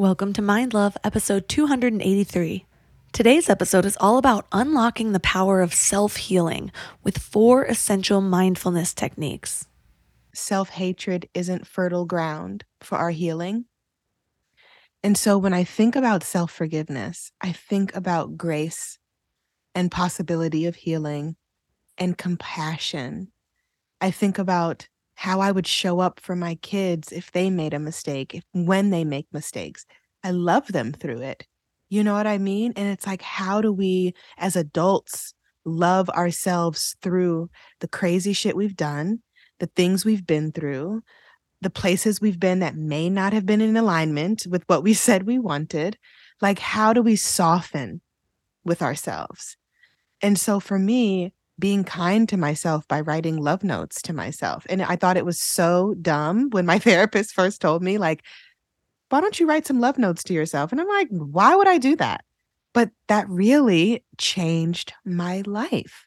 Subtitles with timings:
[0.00, 2.64] Welcome to Mind Love, episode 283.
[3.12, 6.72] Today's episode is all about unlocking the power of self healing
[7.04, 9.66] with four essential mindfulness techniques.
[10.32, 13.66] Self hatred isn't fertile ground for our healing.
[15.02, 18.98] And so when I think about self forgiveness, I think about grace
[19.74, 21.36] and possibility of healing
[21.98, 23.32] and compassion.
[24.00, 24.88] I think about
[25.20, 28.88] how I would show up for my kids if they made a mistake, if when
[28.88, 29.84] they make mistakes.
[30.24, 31.46] I love them through it.
[31.90, 32.72] You know what I mean?
[32.74, 35.34] And it's like, how do we as adults
[35.66, 39.20] love ourselves through the crazy shit we've done,
[39.58, 41.02] the things we've been through,
[41.60, 45.24] the places we've been that may not have been in alignment with what we said
[45.26, 45.98] we wanted?
[46.40, 48.00] Like, how do we soften
[48.64, 49.58] with ourselves?
[50.22, 54.66] And so for me, being kind to myself by writing love notes to myself.
[54.68, 58.22] And I thought it was so dumb when my therapist first told me, like,
[59.10, 60.72] why don't you write some love notes to yourself?
[60.72, 62.24] And I'm like, why would I do that?
[62.72, 66.06] But that really changed my life.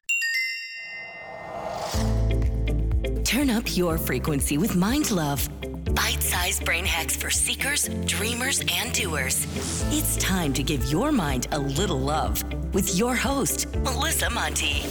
[3.24, 5.50] Turn up your frequency with Mind Love.
[5.96, 9.46] Bite sized brain hacks for seekers, dreamers, and doers.
[9.92, 12.42] It's time to give your mind a little love
[12.74, 14.84] with your host, Melissa Monte.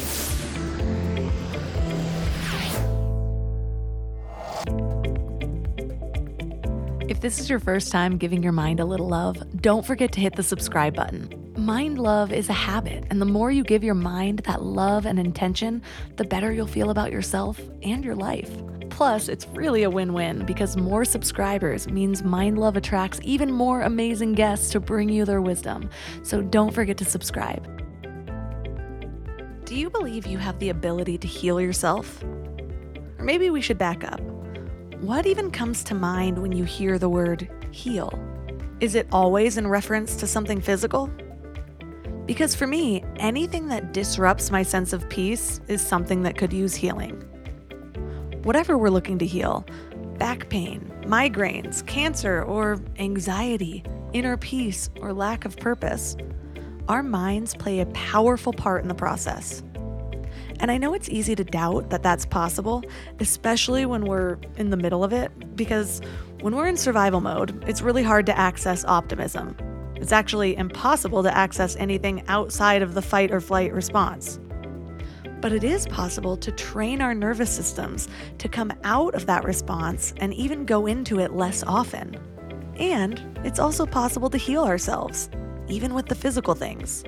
[7.13, 10.21] If this is your first time giving your mind a little love, don't forget to
[10.21, 11.53] hit the subscribe button.
[11.59, 15.19] Mind love is a habit, and the more you give your mind that love and
[15.19, 15.83] intention,
[16.17, 18.51] the better you'll feel about yourself and your life.
[18.89, 23.83] Plus, it's really a win win because more subscribers means Mind Love attracts even more
[23.83, 25.91] amazing guests to bring you their wisdom.
[26.23, 27.63] So don't forget to subscribe.
[29.67, 32.23] Do you believe you have the ability to heal yourself?
[32.23, 34.32] Or maybe we should back up.
[35.03, 38.17] What even comes to mind when you hear the word heal?
[38.79, 41.11] Is it always in reference to something physical?
[42.25, 46.77] Because for me, anything that disrupts my sense of peace is something that could use
[46.77, 47.21] healing.
[48.45, 49.67] Whatever we're looking to heal
[50.19, 56.17] back pain, migraines, cancer, or anxiety, inner peace, or lack of purpose
[56.89, 59.65] our minds play a powerful part in the process.
[60.63, 62.85] And I know it's easy to doubt that that's possible,
[63.19, 66.01] especially when we're in the middle of it, because
[66.41, 69.57] when we're in survival mode, it's really hard to access optimism.
[69.97, 74.39] It's actually impossible to access anything outside of the fight or flight response.
[75.41, 78.09] But it is possible to train our nervous systems
[78.39, 82.17] to come out of that response and even go into it less often.
[82.77, 85.29] And it's also possible to heal ourselves,
[85.67, 87.03] even with the physical things.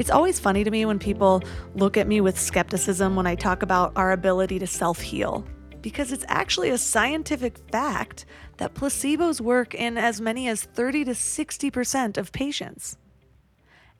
[0.00, 1.42] It's always funny to me when people
[1.74, 5.44] look at me with skepticism when I talk about our ability to self heal,
[5.82, 8.24] because it's actually a scientific fact
[8.56, 12.96] that placebos work in as many as 30 to 60% of patients.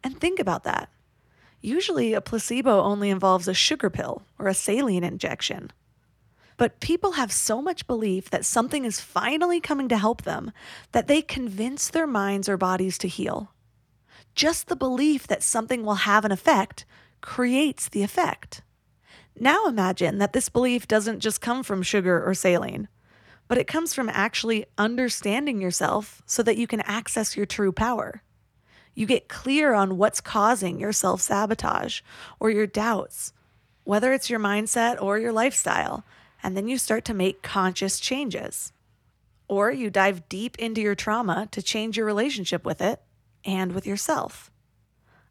[0.03, 0.89] And think about that.
[1.61, 5.71] Usually, a placebo only involves a sugar pill or a saline injection.
[6.57, 10.53] But people have so much belief that something is finally coming to help them
[10.93, 13.53] that they convince their minds or bodies to heal.
[14.41, 16.87] Just the belief that something will have an effect
[17.21, 18.63] creates the effect.
[19.39, 22.89] Now imagine that this belief doesn't just come from sugar or saline,
[23.49, 28.23] but it comes from actually understanding yourself so that you can access your true power.
[28.95, 32.01] You get clear on what's causing your self sabotage
[32.41, 33.35] or your doubts,
[33.85, 36.03] whether it's your mindset or your lifestyle,
[36.43, 38.73] and then you start to make conscious changes.
[39.49, 43.03] Or you dive deep into your trauma to change your relationship with it
[43.45, 44.51] and with yourself.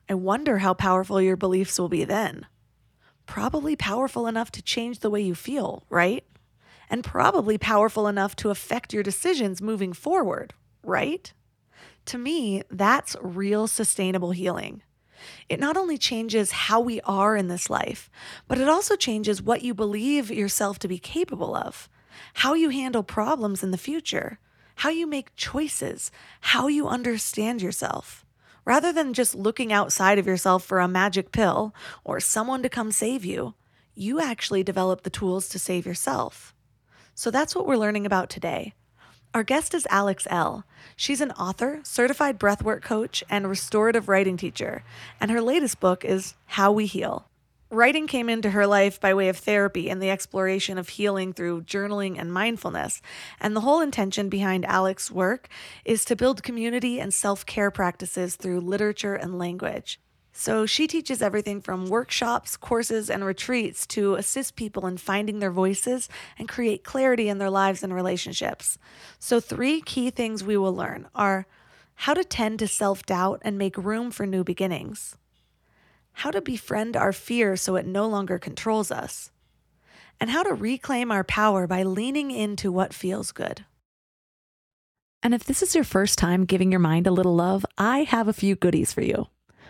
[0.09, 2.47] I wonder how powerful your beliefs will be then.
[3.25, 6.25] Probably powerful enough to change the way you feel, right?
[6.89, 10.53] And probably powerful enough to affect your decisions moving forward,
[10.83, 11.31] right?
[12.05, 14.81] To me, that's real sustainable healing.
[15.47, 18.09] It not only changes how we are in this life,
[18.47, 21.87] but it also changes what you believe yourself to be capable of,
[22.35, 24.39] how you handle problems in the future,
[24.79, 26.09] how you make choices,
[26.39, 28.25] how you understand yourself.
[28.63, 32.89] Rather than just looking outside of yourself for a magic pill or someone to come
[32.89, 33.55] save you,
[33.93, 36.53] you actually develop the tools to save yourself.
[37.13, 38.73] So that's what we're learning about today.
[39.33, 40.63] Our guest is Alex Elle.
[40.95, 44.85] She's an author, certified breathwork coach, and restorative writing teacher,
[45.19, 47.27] and her latest book is How We Heal.
[47.71, 51.61] Writing came into her life by way of therapy and the exploration of healing through
[51.61, 52.99] journaling and mindfulness.
[53.39, 55.47] And the whole intention behind Alex's work
[55.85, 59.99] is to build community and self care practices through literature and language.
[60.33, 65.51] So she teaches everything from workshops, courses, and retreats to assist people in finding their
[65.51, 68.79] voices and create clarity in their lives and relationships.
[69.19, 71.45] So, three key things we will learn are
[71.93, 75.17] how to tend to self doubt and make room for new beginnings,
[76.19, 79.31] how to befriend our fear so it no longer controls us,
[80.19, 83.63] and how to reclaim our power by leaning into what feels good.
[85.23, 88.27] And if this is your first time giving your mind a little love, I have
[88.27, 89.27] a few goodies for you.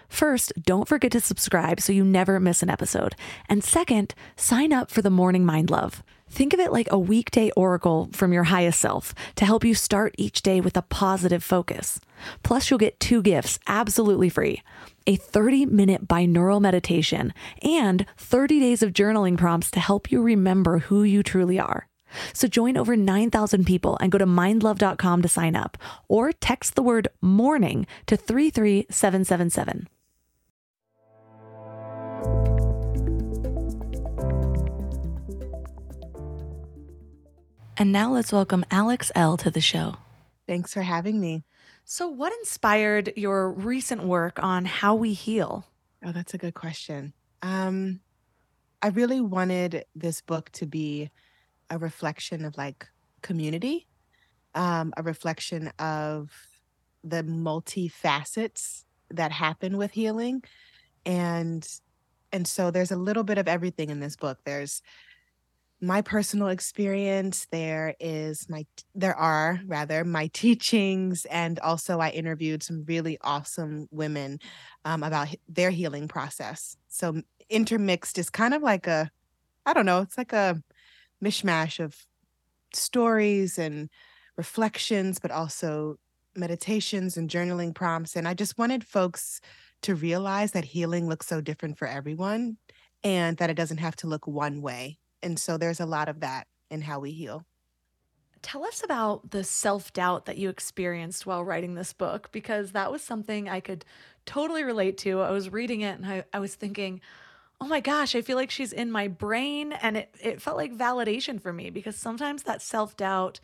[0.08, 3.16] First, don't forget to subscribe so you never miss an episode.
[3.48, 6.02] And second, sign up for the Morning Mind Love.
[6.32, 10.16] Think of it like a weekday oracle from your highest self to help you start
[10.18, 12.00] each day with a positive focus.
[12.42, 14.64] Plus, you'll get two gifts absolutely free
[15.10, 17.34] a 30 minute binaural meditation
[17.64, 21.88] and 30 days of journaling prompts to help you remember who you truly are.
[22.32, 26.84] So join over 9,000 people and go to mindlove.com to sign up or text the
[26.84, 29.88] word morning to 33777.
[37.78, 39.96] And now let's welcome Alex Elle to the show.
[40.46, 41.46] Thanks for having me.
[41.92, 45.66] So, what inspired your recent work on how we heal?
[46.06, 47.14] Oh, that's a good question.
[47.42, 48.02] Um,
[48.84, 51.10] I really wanted this book to be
[51.72, 52.88] a reflection of like
[53.24, 53.88] community,
[54.54, 56.32] um, a reflection of
[57.04, 60.44] the multi facets that happen with healing.
[61.08, 61.68] And
[62.32, 64.38] and so there's a little bit of everything in this book.
[64.46, 64.84] There's
[65.82, 68.66] my personal experience there is my
[68.96, 74.40] there are rather my teachings and also i interviewed some really awesome women
[74.86, 76.76] um, about their healing process.
[76.88, 79.10] So intermixed is kind of like a
[79.66, 80.62] i don't know it's like a
[81.24, 81.96] mishmash of
[82.74, 83.90] stories and
[84.38, 85.96] reflections but also
[86.36, 89.42] meditations and journaling prompts and i just wanted folks
[89.82, 92.56] to realize that healing looks so different for everyone
[93.04, 96.22] and that it doesn't have to look one way and so there's a lot of
[96.22, 97.46] that in how we heal.
[98.42, 102.92] Tell us about the self doubt that you experienced while writing this book, because that
[102.92, 103.84] was something I could
[104.26, 105.22] totally relate to.
[105.22, 107.02] I was reading it and I, I was thinking,
[107.60, 109.74] oh my gosh, I feel like she's in my brain.
[109.74, 113.40] And it, it felt like validation for me because sometimes that self doubt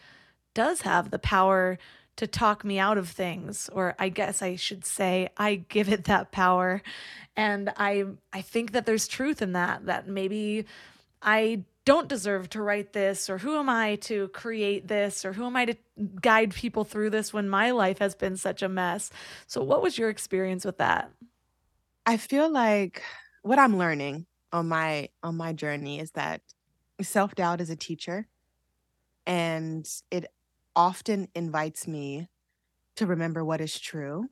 [0.54, 1.78] does have the power
[2.16, 6.06] to talk me out of things or I guess I should say I give it
[6.06, 6.82] that power
[7.36, 10.66] and I I think that there's truth in that that maybe
[11.26, 15.46] I don't deserve to write this, or who am I to create this, or who
[15.46, 15.76] am I to
[16.22, 19.12] guide people through this when my life has been such a mess.
[19.48, 21.12] So, what was your experience with that?
[22.06, 23.04] I feel like
[23.42, 26.42] what I'm learning on my on my journey is that
[27.02, 28.28] self-doubt is a teacher
[29.26, 30.28] and it
[30.76, 32.30] often invites me
[32.96, 34.28] to remember what is true.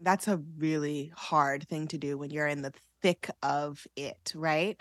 [0.00, 2.72] That's a really hard thing to do when you're in the
[3.02, 4.80] thick of it, right?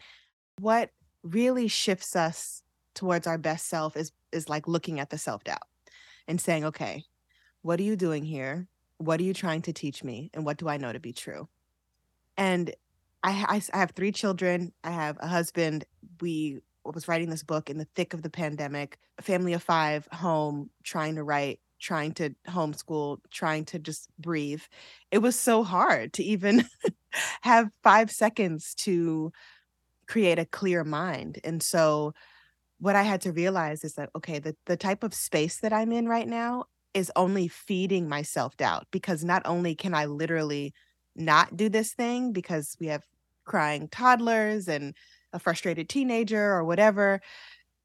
[0.59, 0.91] What
[1.25, 2.61] really shifts us
[2.93, 5.63] towards our best self is is like looking at the self-doubt
[6.27, 7.03] and saying, okay,
[7.61, 8.67] what are you doing here?
[8.97, 10.29] What are you trying to teach me?
[10.33, 11.47] And what do I know to be true?
[12.37, 12.73] And
[13.23, 14.73] I, I, I have three children.
[14.83, 15.85] I have a husband.
[16.21, 20.07] We was writing this book in the thick of the pandemic, a family of five,
[20.11, 24.61] home, trying to write, trying to homeschool, trying to just breathe.
[25.11, 26.65] It was so hard to even
[27.41, 29.31] have five seconds to
[30.07, 31.39] create a clear mind.
[31.43, 32.13] And so
[32.79, 35.91] what I had to realize is that okay, the the type of space that I'm
[35.91, 40.73] in right now is only feeding my self-doubt because not only can I literally
[41.15, 43.03] not do this thing because we have
[43.45, 44.95] crying toddlers and
[45.33, 47.21] a frustrated teenager or whatever,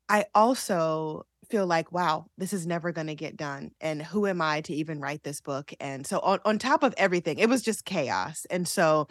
[0.08, 4.40] I also feel like wow this is never going to get done and who am
[4.40, 7.62] i to even write this book and so on, on top of everything it was
[7.62, 9.08] just chaos and so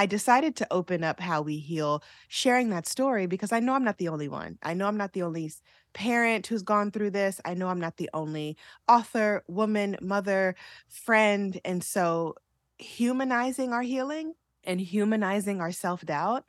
[0.00, 3.84] I decided to open up how we heal, sharing that story because I know I'm
[3.84, 4.56] not the only one.
[4.62, 5.52] I know I'm not the only
[5.92, 7.38] parent who's gone through this.
[7.44, 8.56] I know I'm not the only
[8.88, 10.54] author, woman, mother,
[10.88, 11.60] friend.
[11.66, 12.36] And so
[12.78, 16.46] humanizing our healing and humanizing our self doubt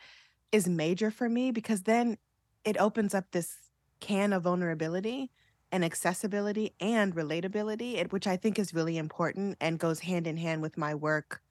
[0.53, 2.19] is major for me because then
[2.63, 3.57] it opens up this
[3.99, 5.29] can of vulnerability
[5.73, 10.61] and accessibility and relatability, which I think is really important and goes hand in hand
[10.61, 11.41] with my work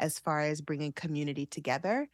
[0.00, 2.08] as far as bringing community together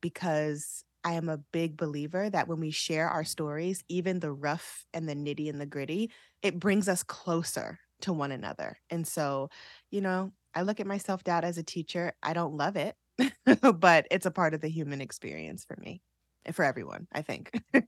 [0.00, 4.84] because I am a big believer that when we share our stories, even the rough
[4.92, 6.10] and the nitty and the gritty,
[6.42, 8.78] it brings us closer to one another.
[8.90, 9.50] And so,
[9.90, 12.12] you know, I look at my self doubt as a teacher.
[12.22, 12.96] I don't love it,
[13.74, 16.02] but it's a part of the human experience for me
[16.44, 17.52] and for everyone, I think.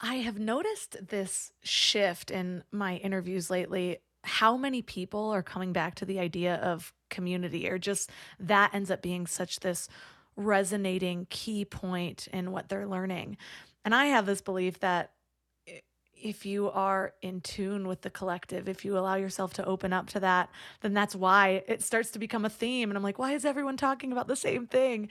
[0.00, 5.94] I have noticed this shift in my interviews lately how many people are coming back
[5.96, 9.88] to the idea of community or just that ends up being such this
[10.34, 13.36] resonating key point in what they're learning.
[13.84, 15.12] And I have this belief that
[16.12, 20.08] if you are in tune with the collective, if you allow yourself to open up
[20.08, 22.90] to that, then that's why it starts to become a theme.
[22.90, 25.08] And I'm like, why is everyone talking about the same thing?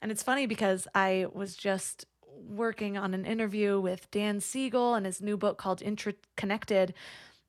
[0.00, 2.06] And it's funny because I was just
[2.48, 6.92] working on an interview with Dan Siegel and his new book called Interconnected.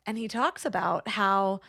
[0.05, 1.61] And he talks about how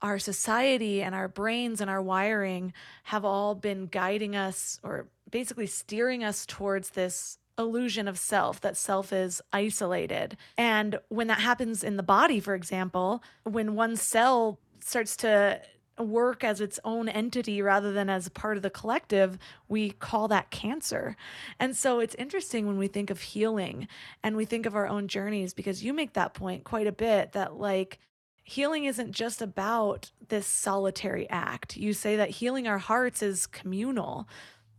[0.00, 2.72] our society and our brains and our wiring
[3.04, 8.76] have all been guiding us or basically steering us towards this illusion of self that
[8.76, 10.36] self is isolated.
[10.56, 15.60] And when that happens in the body, for example, when one cell starts to
[15.98, 19.38] work as its own entity rather than as part of the collective,
[19.68, 21.16] we call that cancer.
[21.58, 23.88] And so it's interesting when we think of healing
[24.22, 27.32] and we think of our own journeys because you make that point quite a bit
[27.32, 27.98] that, like,
[28.44, 31.76] healing isn't just about this solitary act.
[31.76, 34.26] You say that healing our hearts is communal.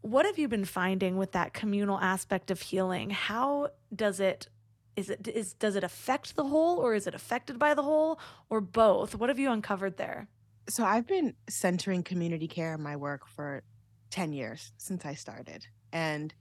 [0.02, 3.12] What have you been finding with that communal aspect of healing?
[3.12, 4.48] How does it
[4.96, 8.20] is it is does it affect the whole or is it affected by the whole
[8.50, 9.16] or both?
[9.16, 10.28] What have you uncovered there?
[10.70, 13.64] So I've been centering community care in my work for
[14.12, 15.66] 10 years since I started.
[15.92, 16.32] And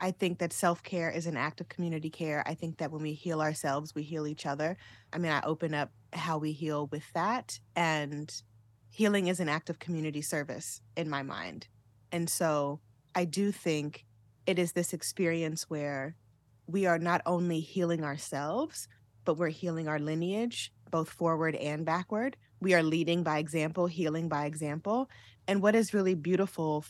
[0.00, 2.42] I think that self care is an act of community care.
[2.46, 4.76] I think that when we heal ourselves, we heal each other.
[5.12, 7.58] I mean, I open up how we heal with that.
[7.74, 8.30] And
[8.90, 11.66] healing is an act of community service in my mind.
[12.12, 12.80] And so
[13.14, 14.04] I do think
[14.46, 16.14] it is this experience where
[16.66, 18.86] we are not only healing ourselves,
[19.24, 22.36] but we're healing our lineage, both forward and backward.
[22.60, 25.08] We are leading by example, healing by example.
[25.46, 26.84] And what is really beautiful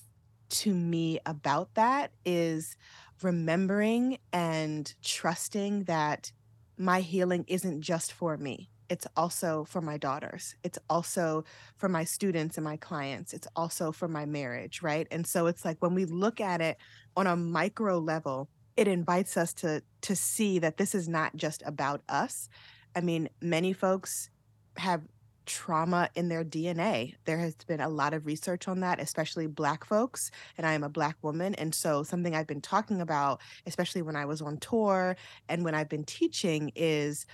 [0.50, 2.76] to me about that is
[3.22, 6.32] remembering and trusting that
[6.78, 8.70] my healing isn't just for me.
[8.88, 10.54] It's also for my daughters.
[10.64, 11.44] It's also
[11.76, 13.34] for my students and my clients.
[13.34, 15.06] It's also for my marriage, right?
[15.10, 16.78] And so it's like when we look at it
[17.16, 21.62] on a micro level, it invites us to to see that this is not just
[21.66, 22.48] about us.
[22.94, 24.30] I mean, many folks
[24.76, 25.02] have
[25.48, 27.14] trauma in their DNA.
[27.24, 30.84] There has been a lot of research on that, especially Black folks, and I am
[30.84, 31.54] a Black woman.
[31.56, 35.16] And so, something I've been talking about, especially when I was on tour
[35.48, 37.26] and when I've been teaching, is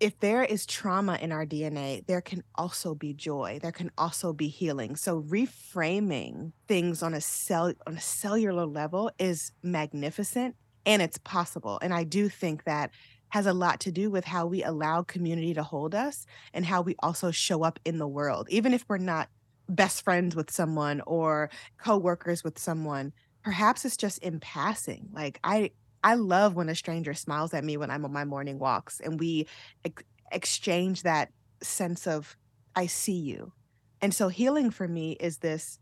[0.00, 3.58] if there is trauma in our DNA, there can also be joy.
[3.60, 4.96] There can also be healing.
[4.96, 10.56] So reframing things on a cell on a cellular level is magnificent
[10.86, 11.78] and it's possible.
[11.82, 12.90] And I do think that
[13.30, 16.80] has a lot to do with how we allow community to hold us and how
[16.80, 18.46] we also show up in the world.
[18.50, 19.28] Even if we're not
[19.68, 25.08] best friends with someone or co-workers with someone, perhaps it's just in passing.
[25.12, 28.58] Like I I love when a stranger smiles at me when I'm on my morning
[28.58, 29.46] walks and we
[29.84, 31.30] ex- exchange that
[31.62, 32.36] sense of
[32.76, 33.52] I see you.
[34.00, 35.78] And so healing for me is this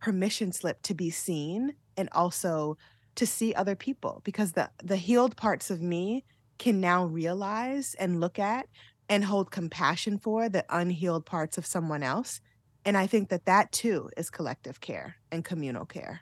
[0.00, 2.76] permission slip to be seen and also
[3.14, 6.24] to see other people because the the healed parts of me
[6.58, 8.66] can now realize and look at
[9.08, 12.40] and hold compassion for the unhealed parts of someone else.
[12.84, 16.20] And I think that that too is collective care and communal care.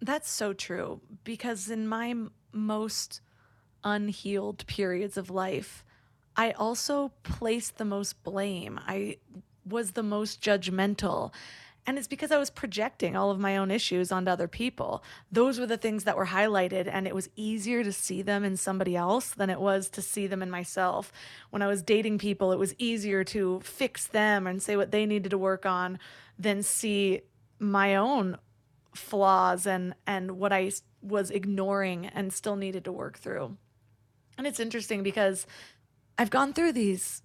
[0.00, 2.14] That's so true because in my
[2.52, 3.20] most
[3.84, 5.84] unhealed periods of life,
[6.36, 8.80] I also placed the most blame.
[8.86, 9.18] I
[9.64, 11.32] was the most judgmental.
[11.84, 15.02] And it's because I was projecting all of my own issues onto other people.
[15.32, 18.56] Those were the things that were highlighted, and it was easier to see them in
[18.56, 21.12] somebody else than it was to see them in myself.
[21.50, 25.06] When I was dating people, it was easier to fix them and say what they
[25.06, 25.98] needed to work on
[26.38, 27.22] than see
[27.58, 28.38] my own
[28.94, 30.70] flaws and and what I
[31.00, 33.56] was ignoring and still needed to work through.
[34.38, 35.46] And it's interesting because
[36.18, 37.22] I've gone through these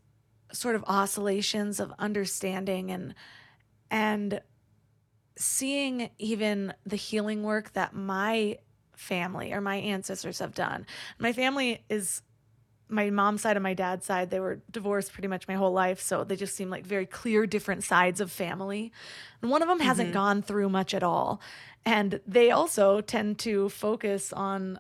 [0.51, 3.13] sort of oscillations of understanding and
[3.89, 4.41] and
[5.37, 8.57] seeing even the healing work that my
[8.95, 10.85] family or my ancestors have done.
[11.19, 12.23] My family is
[12.89, 15.99] my mom's side and my dad's side, they were divorced pretty much my whole life.
[15.99, 18.91] So they just seem like very clear, different sides of family.
[19.41, 19.87] And one of them mm-hmm.
[19.87, 21.41] hasn't gone through much at all.
[21.85, 24.79] And they also tend to focus on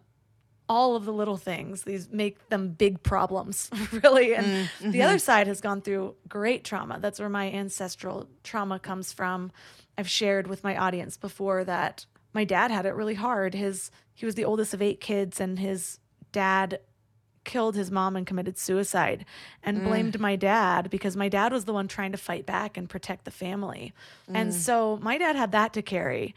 [0.69, 1.83] all of the little things.
[1.83, 4.35] These make them big problems, really.
[4.35, 4.91] And mm-hmm.
[4.91, 6.99] the other side has gone through great trauma.
[6.99, 9.51] That's where my ancestral trauma comes from.
[9.97, 13.53] I've shared with my audience before that my dad had it really hard.
[13.53, 15.99] His he was the oldest of eight kids and his
[16.31, 16.79] dad
[17.43, 19.25] killed his mom and committed suicide
[19.63, 19.85] and mm.
[19.85, 23.25] blamed my dad because my dad was the one trying to fight back and protect
[23.25, 23.93] the family.
[24.29, 24.35] Mm.
[24.35, 26.35] And so my dad had that to carry.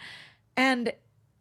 [0.56, 0.92] And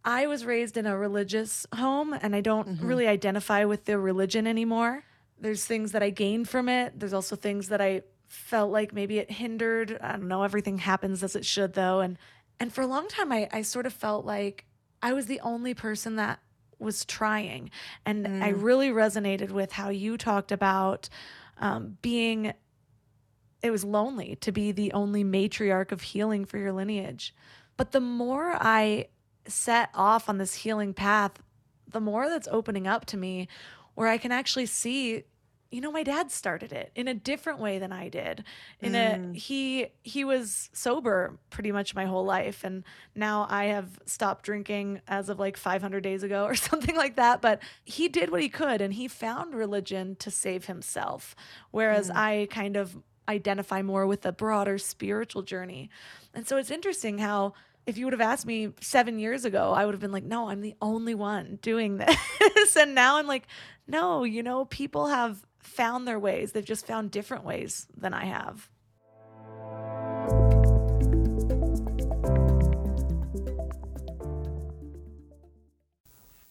[0.03, 2.85] I was raised in a religious home and I don't mm-hmm.
[2.85, 5.03] really identify with the religion anymore.
[5.39, 9.17] There's things that I gained from it, there's also things that I felt like maybe
[9.17, 9.97] it hindered.
[10.01, 11.99] I don't know, everything happens as it should though.
[11.99, 12.17] And
[12.59, 14.65] and for a long time I, I sort of felt like
[15.01, 16.39] I was the only person that
[16.77, 17.71] was trying.
[18.05, 18.41] And mm.
[18.41, 21.09] I really resonated with how you talked about
[21.59, 22.53] um, being
[23.61, 27.35] it was lonely to be the only matriarch of healing for your lineage.
[27.75, 29.07] But the more I
[29.47, 31.33] set off on this healing path,
[31.87, 33.47] the more that's opening up to me
[33.95, 35.23] where I can actually see
[35.71, 38.43] you know my dad started it in a different way than I did.
[38.81, 39.35] In mm.
[39.35, 44.45] a he he was sober pretty much my whole life and now I have stopped
[44.45, 48.41] drinking as of like 500 days ago or something like that, but he did what
[48.41, 51.35] he could and he found religion to save himself
[51.71, 52.15] whereas mm.
[52.15, 55.91] I kind of identify more with a broader spiritual journey.
[56.33, 57.53] And so it's interesting how
[57.89, 60.49] if you would have asked me seven years ago, I would have been like, no,
[60.49, 61.97] I'm the only one doing
[62.39, 62.75] this.
[62.75, 63.47] and now I'm like,
[63.87, 66.51] no, you know, people have found their ways.
[66.51, 68.69] They've just found different ways than I have.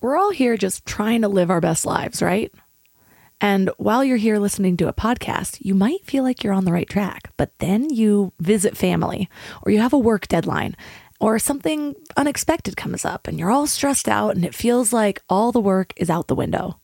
[0.01, 2.53] We're all here just trying to live our best lives, right?
[3.41, 6.73] And while you're here listening to a podcast, you might feel like you're on the
[6.73, 9.29] right track, but then you visit family
[9.63, 10.75] or you have a work deadline
[11.21, 15.53] or something unexpected comes up and you're all stressed out and it feels like all
[15.53, 16.79] the work is out the window.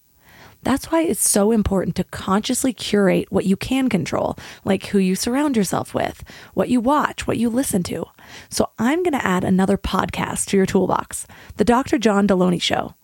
[0.64, 5.14] That's why it's so important to consciously curate what you can control, like who you
[5.14, 6.24] surround yourself with,
[6.54, 8.06] what you watch, what you listen to.
[8.48, 11.26] So I'm going to add another podcast to your toolbox
[11.58, 11.98] The Dr.
[11.98, 12.94] John Delony Show.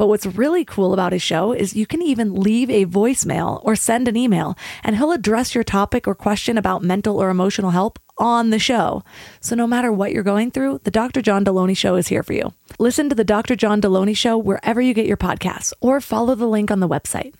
[0.00, 3.76] But what's really cool about his show is you can even leave a voicemail or
[3.76, 7.98] send an email, and he'll address your topic or question about mental or emotional help
[8.16, 9.04] on the show.
[9.42, 11.20] So no matter what you're going through, the Dr.
[11.20, 12.54] John Delony Show is here for you.
[12.78, 13.56] Listen to the Dr.
[13.56, 17.34] John Delony Show wherever you get your podcasts or follow the link on the website.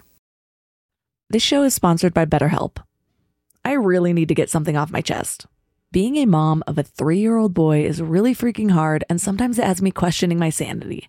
[1.30, 2.76] This show is sponsored by BetterHelp.
[3.64, 5.46] I really need to get something off my chest.
[5.92, 9.58] Being a mom of a three year old boy is really freaking hard, and sometimes
[9.58, 11.08] it has me questioning my sanity.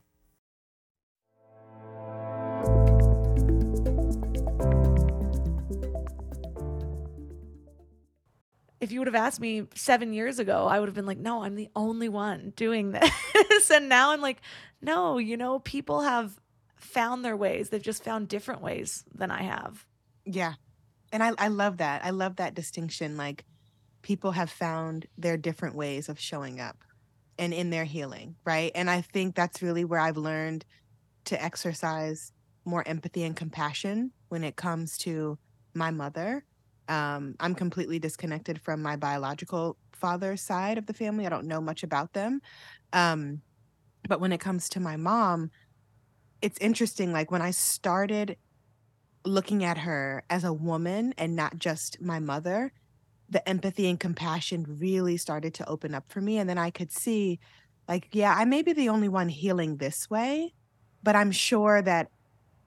[8.81, 11.43] If you would have asked me seven years ago, I would have been like, no,
[11.43, 13.69] I'm the only one doing this.
[13.71, 14.41] and now I'm like,
[14.81, 16.39] no, you know, people have
[16.75, 17.69] found their ways.
[17.69, 19.85] They've just found different ways than I have.
[20.25, 20.55] Yeah.
[21.13, 22.03] And I, I love that.
[22.03, 23.17] I love that distinction.
[23.17, 23.45] Like
[24.01, 26.83] people have found their different ways of showing up
[27.37, 28.35] and in their healing.
[28.45, 28.71] Right.
[28.73, 30.65] And I think that's really where I've learned
[31.25, 32.31] to exercise
[32.65, 35.37] more empathy and compassion when it comes to
[35.75, 36.43] my mother
[36.91, 41.25] um, I'm completely disconnected from my biological father's side of the family.
[41.25, 42.41] I don't know much about them.
[42.91, 43.41] Um,
[44.09, 45.51] but when it comes to my mom,
[46.41, 47.13] it's interesting.
[47.13, 48.35] Like when I started
[49.23, 52.73] looking at her as a woman and not just my mother,
[53.29, 56.39] the empathy and compassion really started to open up for me.
[56.39, 57.39] And then I could see,
[57.87, 60.53] like, yeah, I may be the only one healing this way,
[61.03, 62.09] but I'm sure that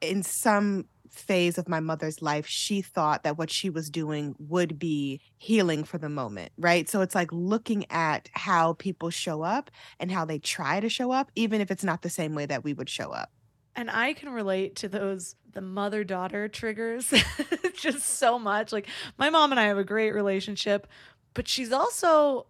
[0.00, 4.78] in some phase of my mother's life, she thought that what she was doing would
[4.78, 6.88] be healing for the moment, right?
[6.88, 11.12] So it's like looking at how people show up and how they try to show
[11.12, 13.30] up, even if it's not the same way that we would show up.
[13.76, 17.12] And I can relate to those the mother daughter triggers
[17.74, 18.72] just so much.
[18.72, 20.86] Like my mom and I have a great relationship,
[21.32, 22.46] but she's also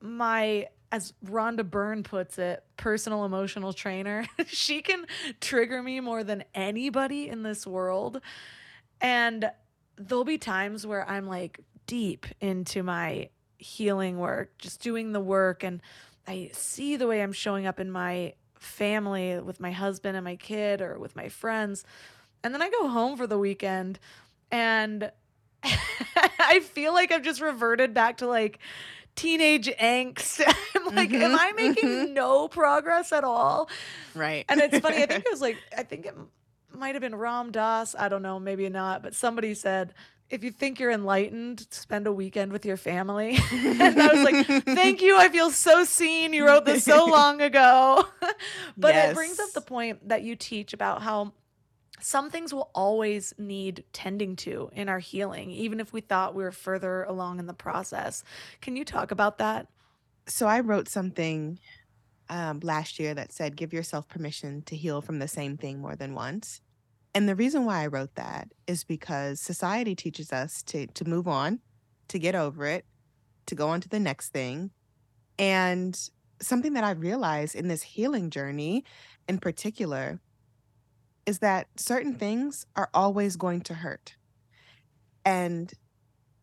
[0.00, 4.24] my as Rhonda Byrne puts it, personal emotional trainer.
[4.46, 5.06] she can
[5.40, 8.20] trigger me more than anybody in this world.
[9.00, 9.50] And
[9.96, 15.64] there'll be times where I'm like deep into my healing work, just doing the work
[15.64, 15.82] and
[16.28, 20.36] I see the way I'm showing up in my family with my husband and my
[20.36, 21.84] kid or with my friends.
[22.44, 23.98] And then I go home for the weekend
[24.52, 25.10] and
[25.64, 28.60] I feel like I've just reverted back to like
[29.16, 30.42] teenage angst.
[30.76, 31.36] I'm like, am mm-hmm.
[31.38, 32.14] I making mm-hmm.
[32.14, 33.68] no progress at all?
[34.14, 34.44] Right.
[34.48, 36.14] And it's funny, I think it was like, I think it
[36.72, 37.94] might have been Ram Dass.
[37.98, 39.94] I don't know, maybe not, but somebody said,
[40.30, 43.38] if you think you're enlightened, spend a weekend with your family.
[43.52, 45.16] and I was like, thank you.
[45.16, 46.32] I feel so seen.
[46.32, 48.04] You wrote this so long ago.
[48.76, 51.32] but it brings up the point that you teach about how
[52.04, 56.42] some things will always need tending to in our healing, even if we thought we
[56.42, 58.22] were further along in the process.
[58.60, 59.68] Can you talk about that?
[60.26, 61.58] So I wrote something
[62.28, 65.96] um, last year that said, give yourself permission to heal from the same thing more
[65.96, 66.60] than once.
[67.14, 71.26] And the reason why I wrote that is because society teaches us to to move
[71.26, 71.60] on,
[72.08, 72.84] to get over it,
[73.46, 74.72] to go on to the next thing.
[75.38, 75.98] And
[76.42, 78.84] something that I've realized in this healing journey
[79.26, 80.20] in particular
[81.26, 84.16] is that certain things are always going to hurt.
[85.24, 85.72] And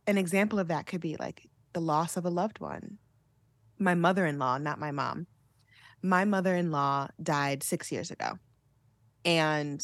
[0.07, 2.97] an example of that could be like the loss of a loved one.
[3.77, 5.27] My mother in law, not my mom,
[6.01, 8.39] my mother in law died six years ago.
[9.23, 9.83] And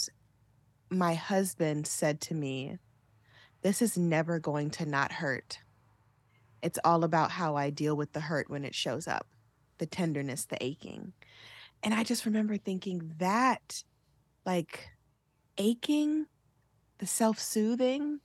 [0.89, 2.77] my husband said to me,
[3.61, 5.59] This is never going to not hurt.
[6.63, 9.27] It's all about how I deal with the hurt when it shows up,
[9.77, 11.13] the tenderness, the aching.
[11.83, 13.83] And I just remember thinking that,
[14.47, 14.89] like,
[15.57, 16.25] aching,
[16.99, 18.21] the self soothing,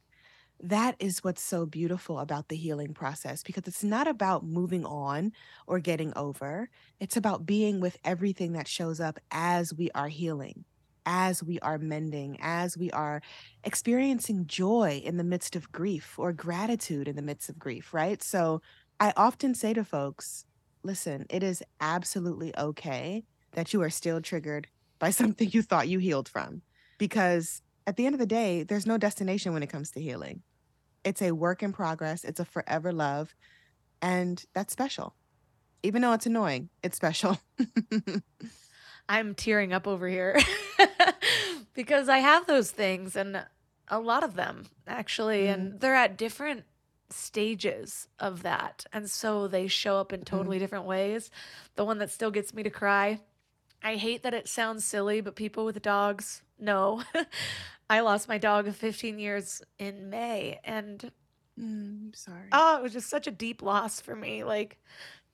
[0.61, 5.33] that is what's so beautiful about the healing process because it's not about moving on
[5.67, 6.71] or getting over.
[7.01, 10.65] It's about being with everything that shows up as we are healing,
[11.05, 13.21] as we are mending, as we are
[13.65, 18.23] experiencing joy in the midst of grief or gratitude in the midst of grief, right?
[18.23, 18.63] So
[19.01, 20.45] I often say to folks,
[20.85, 24.69] listen, it is absolutely okay that you are still triggered
[25.03, 26.63] by something you thought you healed from
[26.97, 30.43] because at the end of the day, there's no destination when it comes to healing.
[31.03, 33.35] It's a work in progress, it's a forever love,
[34.01, 35.17] and that's special.
[35.83, 37.41] Even though it's annoying, it's special.
[39.09, 40.39] I'm tearing up over here
[41.75, 43.45] because I have those things and
[43.89, 45.53] a lot of them actually, Mm.
[45.55, 46.63] and they're at different
[47.11, 48.87] stages of that.
[48.93, 51.29] And so they show up in totally different ways.
[51.75, 53.19] The one that still gets me to cry,
[53.83, 57.03] I hate that it sounds silly, but people with dogs know.
[57.91, 61.11] I lost my dog of 15 years in May, and
[61.61, 62.49] Mm, sorry.
[62.53, 64.43] oh, it was just such a deep loss for me.
[64.45, 64.79] Like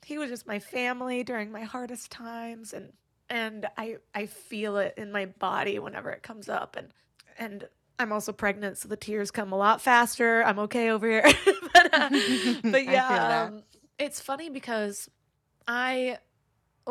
[0.05, 2.93] he was just my family during my hardest times and
[3.31, 6.89] and I I feel it in my body whenever it comes up and
[7.39, 7.69] and
[8.01, 10.43] I'm also pregnant so the tears come a lot faster.
[10.45, 11.23] I'm okay over here.
[11.73, 12.11] but uh,
[12.65, 13.63] but yeah, um,
[13.99, 15.09] it's funny because
[15.67, 16.19] I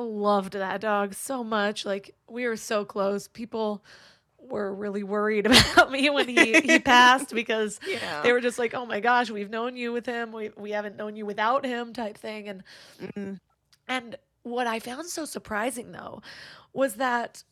[0.01, 1.85] loved that dog so much.
[1.85, 3.27] Like we were so close.
[3.27, 3.83] People
[4.39, 8.21] were really worried about me when he he passed because Yeah.
[8.23, 10.31] they were just like, "Oh my gosh, we've known you with him.
[10.31, 12.47] We we haven't known you without him," type thing.
[12.47, 12.63] And
[13.15, 13.39] Mm,
[13.87, 16.21] and what I found so surprising though
[16.73, 17.43] was that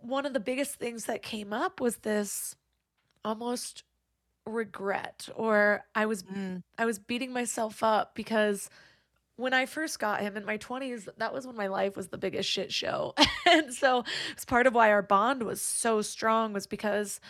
[0.00, 2.56] one of the biggest things that came up was this
[3.24, 3.84] almost
[4.46, 8.68] regret or I was mm, I was beating myself up because
[9.36, 12.18] when I first got him in my 20s, that was when my life was the
[12.18, 13.14] biggest shit show.
[13.50, 17.20] and so it's part of why our bond was so strong was because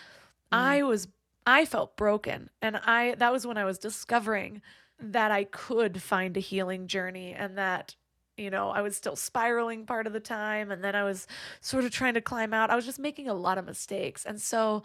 [0.52, 1.08] mm, I was
[1.46, 4.62] I felt broken and I that was when I was discovering
[4.98, 7.96] that I could find a healing journey and that
[8.36, 11.26] you know, I was still spiraling part of the time and then I was
[11.60, 12.68] sort of trying to climb out.
[12.68, 14.24] I was just making a lot of mistakes.
[14.24, 14.82] And so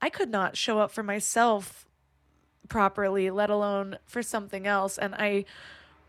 [0.00, 1.86] I could not show up for myself
[2.68, 4.98] properly, let alone for something else.
[4.98, 5.46] And I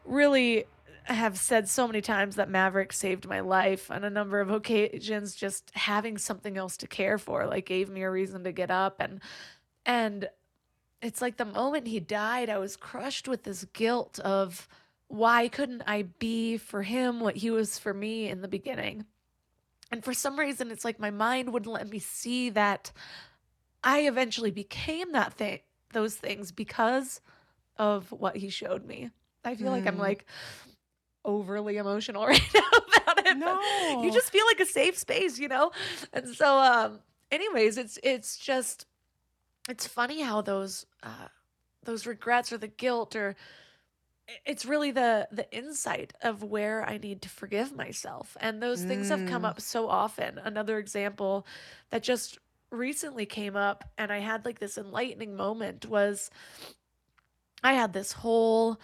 [0.06, 0.66] really
[1.06, 5.36] have said so many times that Maverick saved my life on a number of occasions
[5.36, 9.02] just having something else to care for like gave me a reason to get up
[9.02, 9.20] and
[9.86, 10.30] and
[11.02, 14.70] it's like the moment he died I was crushed with this guilt of
[15.08, 19.06] why couldn't I be for him what he was for me in the beginning
[19.92, 22.94] and for some reason it's like my mind wouldn't let me see that
[23.84, 25.60] I eventually became that thing
[25.94, 27.22] those things because
[27.78, 29.12] of what he showed me.
[29.46, 30.00] I feel like I'm mm.
[30.00, 30.26] like
[31.26, 32.62] overly emotional right now
[33.02, 33.44] about it.
[33.44, 33.60] But
[34.00, 35.72] you just feel like a safe space, you know?
[36.14, 37.00] And so um
[37.32, 38.86] anyways, it's it's just
[39.70, 41.28] it's funny how those uh
[41.84, 43.36] those regrets or the guilt or
[44.46, 48.38] it's really the the insight of where I need to forgive myself.
[48.40, 50.40] And those things have come Mm, up so often.
[50.40, 51.46] Another example
[51.90, 52.38] that just
[52.72, 56.30] recently came up and I had like this enlightening moment was
[57.64, 58.80] I had this whole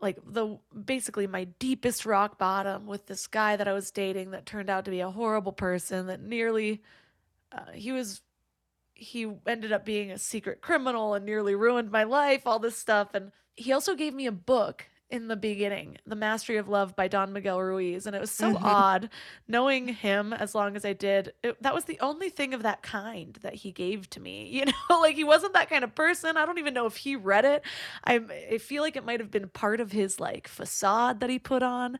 [0.00, 4.46] like the basically my deepest rock bottom with this guy that I was dating that
[4.46, 6.82] turned out to be a horrible person that nearly
[7.52, 8.20] uh, he was
[8.94, 13.08] he ended up being a secret criminal and nearly ruined my life all this stuff.
[13.14, 17.06] And he also gave me a book in the beginning, The Mastery of Love by
[17.06, 18.06] Don Miguel Ruiz.
[18.06, 18.64] And it was so mm-hmm.
[18.64, 19.10] odd
[19.46, 21.32] knowing him as long as I did.
[21.44, 24.50] It, that was the only thing of that kind that he gave to me.
[24.56, 26.38] You know, like he wasn't that kind of person.
[26.38, 27.62] I don't even know if he read it.
[28.02, 28.20] I,
[28.52, 31.62] I feel like it might have been part of his like facade that he put
[31.62, 31.98] on.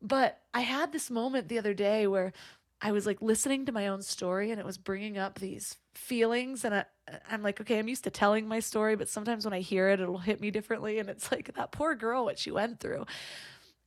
[0.00, 2.32] But I had this moment the other day where
[2.80, 6.64] I was like listening to my own story and it was bringing up these feelings
[6.64, 6.84] and I,
[7.30, 10.00] I'm like, okay, I'm used to telling my story, but sometimes when I hear it,
[10.00, 10.98] it'll hit me differently.
[10.98, 13.06] And it's like that poor girl, what she went through.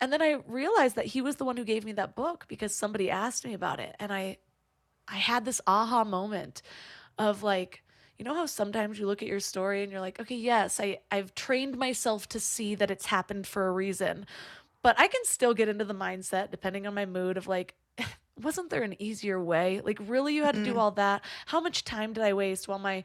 [0.01, 2.75] And then I realized that he was the one who gave me that book because
[2.75, 3.95] somebody asked me about it.
[3.99, 4.37] And I,
[5.07, 6.61] I had this aha moment
[7.17, 7.83] of like,
[8.17, 10.99] you know how sometimes you look at your story and you're like, okay, yes, I,
[11.11, 14.25] I've trained myself to see that it's happened for a reason.
[14.81, 17.73] But I can still get into the mindset, depending on my mood, of like,
[18.41, 19.81] wasn't there an easier way?
[19.83, 21.21] Like, really, you had to do all that?
[21.47, 23.03] How much time did I waste while my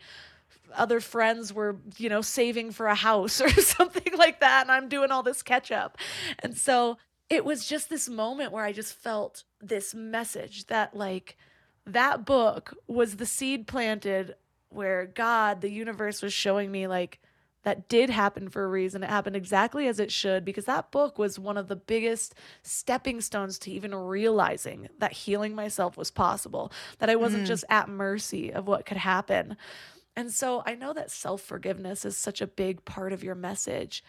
[0.74, 4.62] other friends were, you know, saving for a house or something like that?
[4.62, 5.98] And I'm doing all this catch up.
[6.40, 11.36] And so it was just this moment where I just felt this message that, like,
[11.86, 14.34] that book was the seed planted
[14.68, 17.20] where God, the universe, was showing me, like,
[17.62, 19.02] that did happen for a reason.
[19.02, 23.20] It happened exactly as it should because that book was one of the biggest stepping
[23.20, 27.48] stones to even realizing that healing myself was possible, that I wasn't mm.
[27.48, 29.56] just at mercy of what could happen.
[30.16, 34.02] And so I know that self forgiveness is such a big part of your message.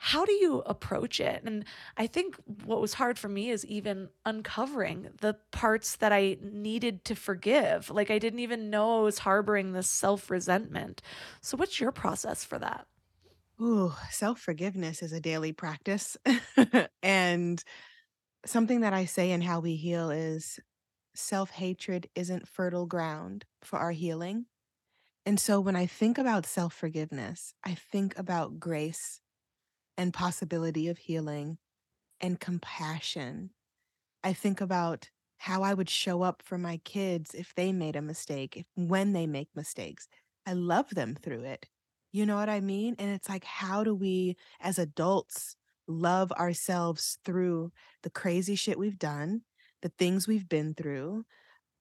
[0.00, 1.42] How do you approach it?
[1.44, 1.64] And
[1.96, 7.04] I think what was hard for me is even uncovering the parts that I needed
[7.06, 7.90] to forgive.
[7.90, 11.02] Like I didn't even know I was harboring this self resentment.
[11.40, 12.86] So, what's your process for that?
[13.60, 16.16] Ooh, self-forgiveness is a daily practice.
[17.02, 17.62] And
[18.46, 20.60] something that I say in How We Heal is
[21.14, 24.46] self-hatred isn't fertile ground for our healing.
[25.26, 29.20] And so when I think about self-forgiveness, I think about grace
[29.98, 31.58] and possibility of healing
[32.20, 33.50] and compassion.
[34.24, 38.02] I think about how I would show up for my kids if they made a
[38.02, 40.08] mistake, if when they make mistakes.
[40.46, 41.68] I love them through it.
[42.12, 42.96] You know what I mean?
[42.98, 48.98] And it's like, how do we as adults love ourselves through the crazy shit we've
[48.98, 49.42] done,
[49.82, 51.24] the things we've been through,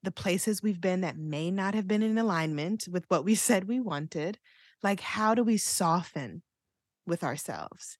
[0.03, 3.67] the places we've been that may not have been in alignment with what we said
[3.67, 4.39] we wanted?
[4.83, 6.43] Like, how do we soften
[7.05, 7.97] with ourselves?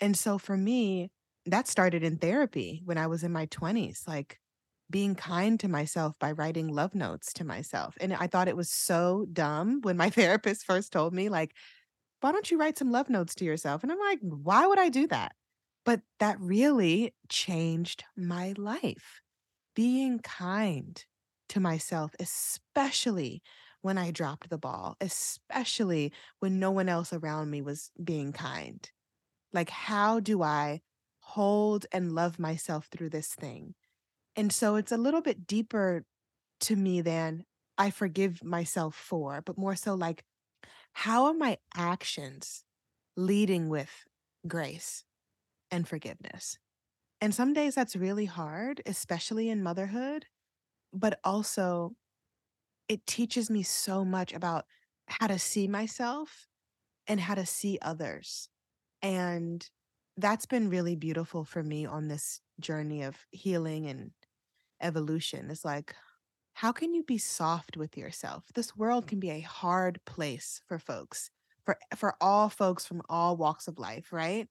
[0.00, 1.10] And so for me,
[1.46, 4.06] that started in therapy when I was in my 20s.
[4.06, 4.38] Like,
[4.90, 7.96] being kind to myself by writing love notes to myself.
[8.00, 11.54] And I thought it was so dumb when my therapist first told me, like,
[12.20, 13.82] why don't you write some love notes to yourself?
[13.82, 15.34] And I'm like, why would I do that?
[15.84, 19.20] But that really changed my life.
[19.74, 21.04] Being kind
[21.50, 23.42] to myself, especially
[23.82, 28.90] when I dropped the ball, especially when no one else around me was being kind.
[29.52, 30.82] Like, how do I
[31.20, 33.74] hold and love myself through this thing?
[34.36, 36.04] And so it's a little bit deeper
[36.60, 37.44] to me than
[37.78, 40.24] I forgive myself for, but more so like,
[40.92, 42.64] how are my actions
[43.16, 43.90] leading with
[44.46, 45.04] grace
[45.70, 46.58] and forgiveness?
[47.20, 50.26] And some days that's really hard, especially in motherhood,
[50.92, 51.92] but also
[52.88, 54.66] it teaches me so much about
[55.08, 56.48] how to see myself
[57.06, 58.48] and how to see others.
[59.02, 59.68] And
[60.16, 64.12] that's been really beautiful for me on this journey of healing and
[64.80, 65.94] evolution is like,
[66.54, 68.44] how can you be soft with yourself?
[68.54, 71.30] This world can be a hard place for folks,
[71.64, 74.48] for for all folks from all walks of life, right?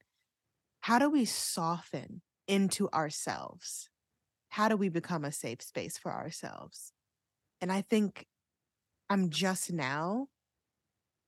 [0.82, 3.90] How do we soften into ourselves?
[4.50, 6.92] How do we become a safe space for ourselves?
[7.62, 8.28] And I think
[9.10, 10.28] I'm just now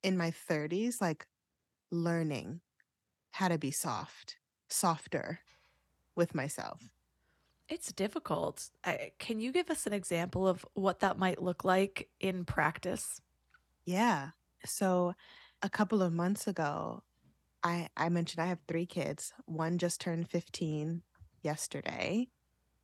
[0.03, 1.25] in my 30s, like
[1.89, 2.61] learning
[3.31, 4.37] how to be soft,
[4.69, 5.39] softer
[6.15, 6.94] with myself.
[7.67, 8.69] It's difficult.
[8.83, 13.21] I, can you give us an example of what that might look like in practice?
[13.85, 14.29] Yeah.
[14.65, 15.13] So
[15.61, 17.03] a couple of months ago,
[17.63, 19.33] I I mentioned I have three kids.
[19.45, 21.01] One just turned 15
[21.41, 22.29] yesterday.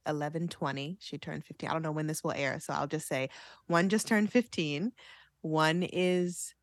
[0.08, 0.98] 11:20.
[1.00, 1.70] She turned 15.
[1.70, 3.30] I don't know when this will air, so I'll just say
[3.68, 4.94] one just turned 15.
[5.42, 6.56] One is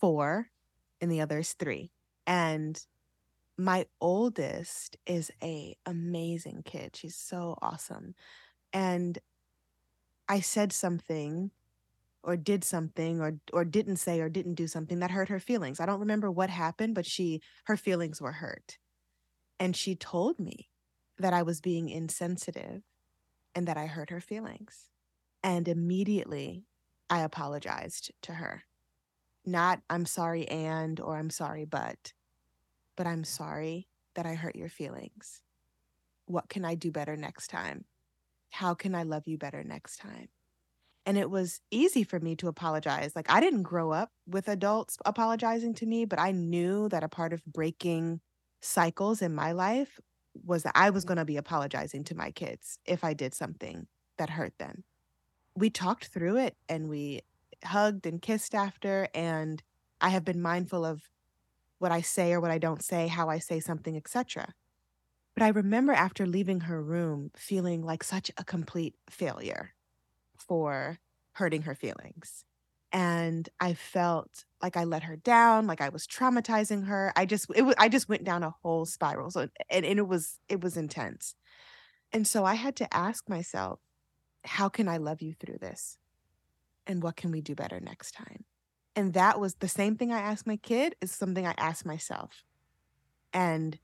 [0.00, 0.50] 4
[1.00, 1.90] and the other is 3.
[2.26, 2.82] And
[3.58, 6.96] my oldest is a amazing kid.
[6.96, 8.14] She's so awesome.
[8.72, 9.18] And
[10.28, 11.50] I said something
[12.22, 15.80] or did something or or didn't say or didn't do something that hurt her feelings.
[15.80, 18.78] I don't remember what happened, but she her feelings were hurt.
[19.60, 20.70] And she told me
[21.18, 22.82] that I was being insensitive
[23.54, 24.90] and that I hurt her feelings.
[25.42, 26.64] And immediately
[27.10, 28.64] I apologized to her.
[29.46, 32.12] Not I'm sorry and or I'm sorry but,
[32.98, 35.40] but I'm sorry that I hurt your feelings.
[36.26, 37.84] What can I do better next time?
[38.50, 40.28] How can I love you better next time?
[41.06, 43.14] And it was easy for me to apologize.
[43.14, 47.08] Like, I didn't grow up with adults apologizing to me, but I knew that a
[47.08, 48.20] part of breaking
[48.60, 50.00] cycles in my life
[50.44, 53.86] was that I was going to be apologizing to my kids if I did something
[54.18, 54.82] that hurt them.
[55.54, 57.20] We talked through it and we
[57.64, 59.06] hugged and kissed after.
[59.14, 59.62] And
[60.00, 61.08] I have been mindful of
[61.78, 64.54] what I say or what I don't say, how I say something, etc.
[65.34, 69.74] But I remember after leaving her room feeling like such a complete failure
[70.36, 70.98] for
[71.32, 72.44] hurting her feelings.
[72.90, 77.12] And I felt like I let her down, like I was traumatizing her.
[77.14, 79.30] I just it was I just went down a whole spiral.
[79.30, 81.34] So and, and it was it was intense.
[82.12, 83.80] And so I had to ask myself,
[84.44, 85.98] how can I love you through this?
[86.86, 88.44] And what can we do better next time?
[88.96, 92.44] And that was the same thing I asked my kid is something I asked myself.
[93.32, 93.78] And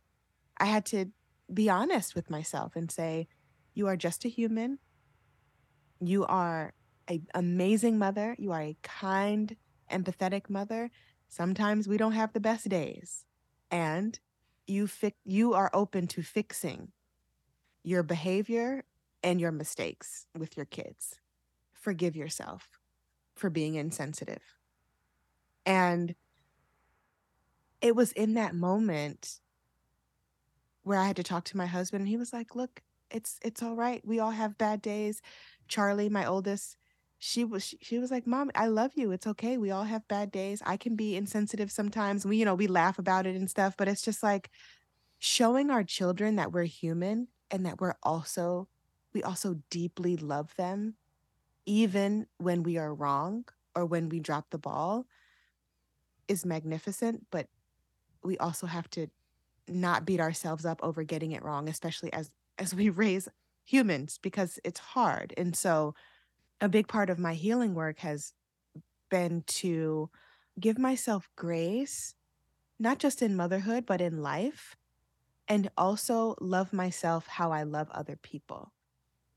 [0.58, 1.06] I had to
[1.52, 3.28] be honest with myself and say,
[3.74, 4.78] you are just a human.
[6.00, 6.72] You are
[7.08, 8.34] an amazing mother.
[8.38, 9.56] You are a kind,
[9.90, 10.90] empathetic mother.
[11.28, 13.24] Sometimes we don't have the best days.
[13.70, 14.18] And
[14.66, 16.92] you fi- you are open to fixing
[17.82, 18.84] your behavior
[19.22, 21.20] and your mistakes with your kids.
[21.72, 22.68] Forgive yourself
[23.34, 24.42] for being insensitive.
[25.66, 26.14] And
[27.80, 29.40] it was in that moment
[30.82, 33.62] where I had to talk to my husband and he was like, "Look, it's it's
[33.62, 34.06] all right.
[34.06, 35.22] We all have bad days.
[35.68, 36.76] Charlie, my oldest,
[37.18, 39.12] she was she, she was like, "Mom, I love you.
[39.12, 39.56] It's okay.
[39.56, 40.62] We all have bad days.
[40.66, 42.26] I can be insensitive sometimes.
[42.26, 44.50] We, you know, we laugh about it and stuff, but it's just like
[45.18, 48.68] showing our children that we're human and that we're also
[49.14, 50.94] we also deeply love them
[51.66, 55.06] even when we are wrong or when we drop the ball
[56.28, 57.48] is magnificent, but
[58.22, 59.08] we also have to
[59.68, 63.28] not beat ourselves up over getting it wrong, especially as as we raise
[63.64, 65.32] humans because it's hard.
[65.36, 65.94] And so
[66.60, 68.32] a big part of my healing work has
[69.10, 70.10] been to
[70.58, 72.14] give myself grace,
[72.78, 74.76] not just in motherhood, but in life,
[75.48, 78.72] and also love myself how I love other people,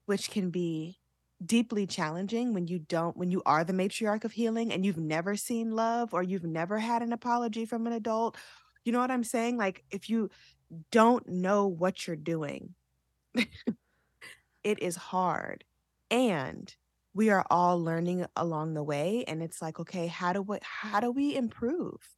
[0.06, 1.00] which can be
[1.46, 5.36] deeply challenging when you don't when you are the matriarch of healing and you've never
[5.36, 8.36] seen love or you've never had an apology from an adult
[8.84, 9.58] you know what i'm saying?
[9.58, 10.30] Like if you
[10.92, 12.74] don't know what you're doing
[14.68, 15.64] it is hard.
[16.10, 16.74] And
[17.14, 21.00] we are all learning along the way and it's like okay how do we how
[21.00, 22.16] do we improve?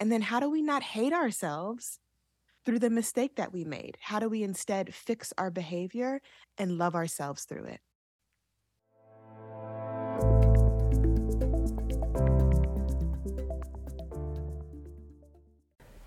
[0.00, 2.00] And then how do we not hate ourselves
[2.64, 3.96] through the mistake that we made?
[4.00, 6.20] How do we instead fix our behavior
[6.58, 7.80] and love ourselves through it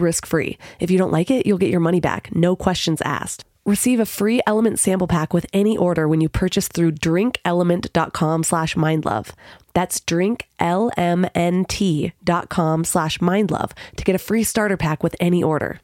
[0.00, 0.58] risk free.
[0.80, 3.44] If you don't like it, you'll get your money back, no questions asked.
[3.64, 8.76] Receive a free Element sample pack with any order when you purchase through drinkelement.com slash
[8.76, 9.30] mindlove.
[9.74, 15.80] That's drinklmnt.com slash mindlove to get a free starter pack with any order.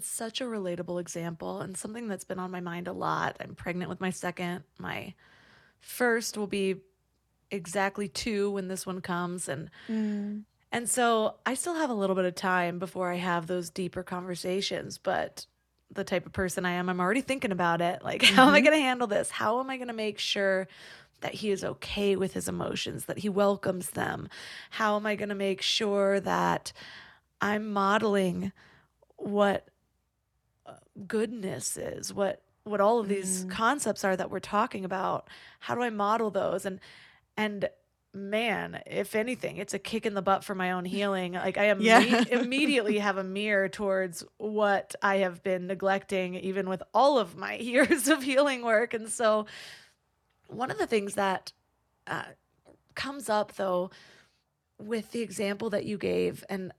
[0.00, 3.36] That's such a relatable example and something that's been on my mind a lot.
[3.38, 4.64] I'm pregnant with my second.
[4.78, 5.12] My
[5.78, 6.76] first will be
[7.50, 10.44] exactly two when this one comes and Mm.
[10.72, 14.02] and so I still have a little bit of time before I have those deeper
[14.02, 15.44] conversations, but
[15.92, 18.02] the type of person I am, I'm already thinking about it.
[18.02, 18.64] Like, how am I Mhm.
[18.64, 19.28] going to handle this?
[19.30, 20.66] How am I going to make sure
[21.20, 24.30] that he is okay with his emotions, that he welcomes them?
[24.70, 26.72] How am I going to make sure that
[27.42, 28.52] I'm modeling
[29.16, 29.66] what
[31.06, 33.50] goodness is, what what all of these Mm.
[33.50, 35.28] concepts are that we're talking about?
[35.60, 36.64] How do I model those?
[36.66, 36.80] And
[37.36, 37.68] and
[38.12, 41.32] man, if anything, it's a kick in the butt for my own healing.
[41.34, 42.24] Like I am Yeah.
[42.30, 47.54] immediately have a mirror towards what I have been neglecting, even with all of my
[47.58, 48.94] years of healing work.
[48.94, 49.46] And so,
[50.48, 51.52] one of the things that
[52.06, 52.24] uh,
[52.94, 53.90] comes up though
[54.78, 56.72] with the example that you gave, and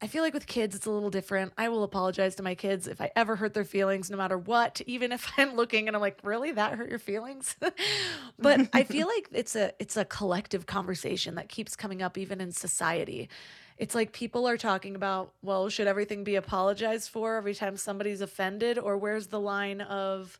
[0.00, 1.52] I feel like with kids, it's a little different.
[1.58, 4.80] I will apologize to my kids if I ever hurt their feelings, no matter what,
[4.86, 7.56] even if I'm looking and I'm like, really, that hurt your feelings?
[8.38, 12.40] but I feel like it's a it's a collective conversation that keeps coming up even
[12.40, 13.28] in society.
[13.76, 18.20] It's like people are talking about, well, should everything be apologized for every time somebody's
[18.20, 20.38] offended, or where's the line of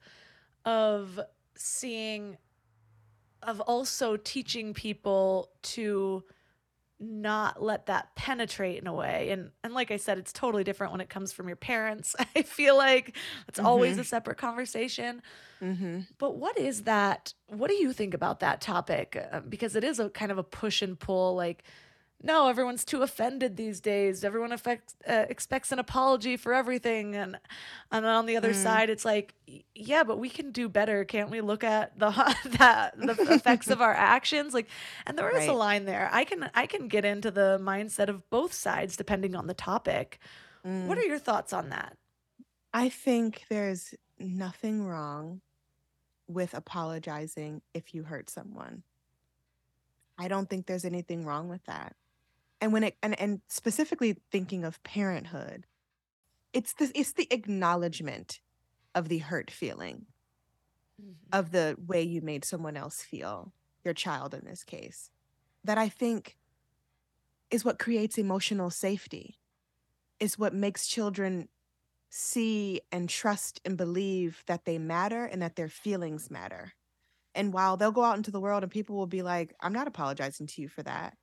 [0.65, 1.19] of
[1.57, 2.37] seeing
[3.43, 6.25] of also teaching people to
[7.01, 9.31] not let that penetrate in a way.
[9.31, 12.17] And and like i said it's totally different when it comes from your parents.
[12.37, 14.01] I feel like it's always Mhm.
[14.01, 15.23] a separate conversation.
[15.61, 19.17] Hmm but what is that what do you think about that topic?
[19.33, 21.65] Uh, because it is a kind of a push and pull like
[22.23, 27.39] no everyone's too offended these days everyone affects, uh, expects an apology for everything and
[27.93, 28.63] and then on the other Mm.
[28.63, 29.35] side it's like
[29.75, 32.11] yeah but we can do better can't we look at the
[32.59, 34.67] that the effects of our actions like
[35.07, 38.29] and there is a line there i can i can get into the mindset of
[38.31, 40.19] both sides depending on the topic
[40.67, 40.87] Mm.
[40.89, 41.97] what are your thoughts on that
[42.75, 45.41] I think there's nothing wrong
[46.27, 48.83] with apologizing if you hurt someone.
[50.19, 51.97] I don't think there's anything wrong with that.
[52.61, 55.67] And when it and, and specifically thinking of parenthood,
[56.53, 58.41] it's the it's the acknowledgement
[58.95, 60.07] of the hurt feeling,
[61.01, 61.13] mm-hmm.
[61.33, 63.53] of the way you made someone else feel,
[63.85, 65.11] your child in this case,
[65.65, 66.37] that I think
[67.51, 69.39] is what creates emotional safety,
[70.19, 71.49] is what makes children
[72.11, 76.73] see and trust and believe that they matter and that their feelings matter.
[77.35, 79.87] And while they'll go out into the world and people will be like, I'm not
[79.87, 81.17] apologizing to you for that,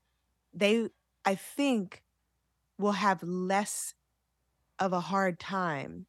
[0.53, 0.89] they,
[1.25, 2.01] I think,
[2.77, 3.93] will have less
[4.79, 6.05] of a hard time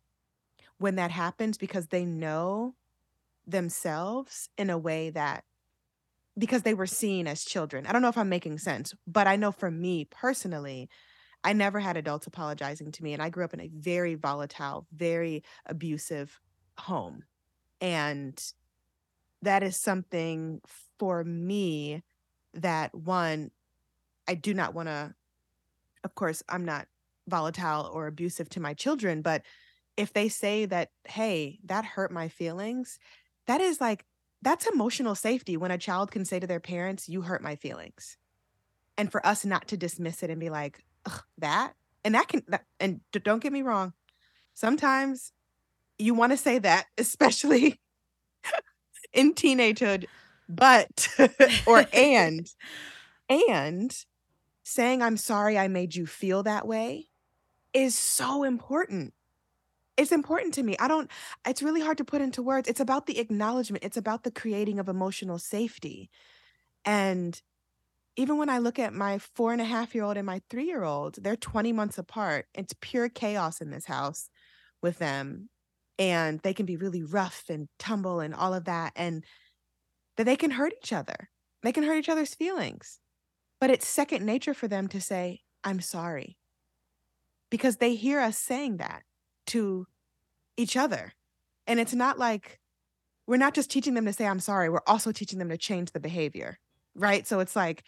[0.78, 2.74] when that happens because they know
[3.46, 5.44] themselves in a way that
[6.38, 7.86] because they were seen as children.
[7.86, 10.90] I don't know if I'm making sense, but I know for me personally,
[11.44, 13.12] I never had adults apologizing to me.
[13.14, 16.40] And I grew up in a very volatile, very abusive
[16.76, 17.22] home.
[17.80, 18.38] And
[19.42, 20.60] that is something
[20.98, 22.02] for me
[22.52, 23.50] that one,
[24.28, 25.14] I do not want to,
[26.04, 26.86] of course, I'm not
[27.28, 29.42] volatile or abusive to my children, but
[29.96, 32.98] if they say that, hey, that hurt my feelings,
[33.46, 34.04] that is like,
[34.42, 38.16] that's emotional safety when a child can say to their parents, you hurt my feelings.
[38.98, 41.74] And for us not to dismiss it and be like, Ugh, that,
[42.04, 43.92] and that can, that, and don't get me wrong,
[44.54, 45.32] sometimes
[45.98, 47.80] you want to say that, especially
[49.12, 50.06] in teenagehood,
[50.48, 51.08] but,
[51.66, 52.48] or and,
[53.28, 54.04] and
[54.66, 57.06] saying, I'm sorry I made you feel that way
[57.72, 59.14] is so important.
[59.96, 60.76] It's important to me.
[60.80, 61.08] I don't,
[61.46, 62.68] it's really hard to put into words.
[62.68, 66.10] It's about the acknowledgement, it's about the creating of emotional safety.
[66.84, 67.40] And
[68.16, 70.66] even when I look at my four and a half year old and my three
[70.66, 72.46] year old, they're 20 months apart.
[72.52, 74.30] It's pure chaos in this house
[74.82, 75.48] with them.
[75.96, 78.92] And they can be really rough and tumble and all of that.
[78.96, 79.24] And
[80.16, 81.30] that they can hurt each other.
[81.62, 82.98] They can hurt each other's feelings.
[83.60, 86.36] But it's second nature for them to say, I'm sorry.
[87.50, 89.02] Because they hear us saying that
[89.48, 89.86] to
[90.56, 91.12] each other.
[91.66, 92.60] And it's not like
[93.26, 95.92] we're not just teaching them to say, I'm sorry, we're also teaching them to change
[95.92, 96.58] the behavior.
[96.94, 97.26] Right.
[97.26, 97.82] So it's like,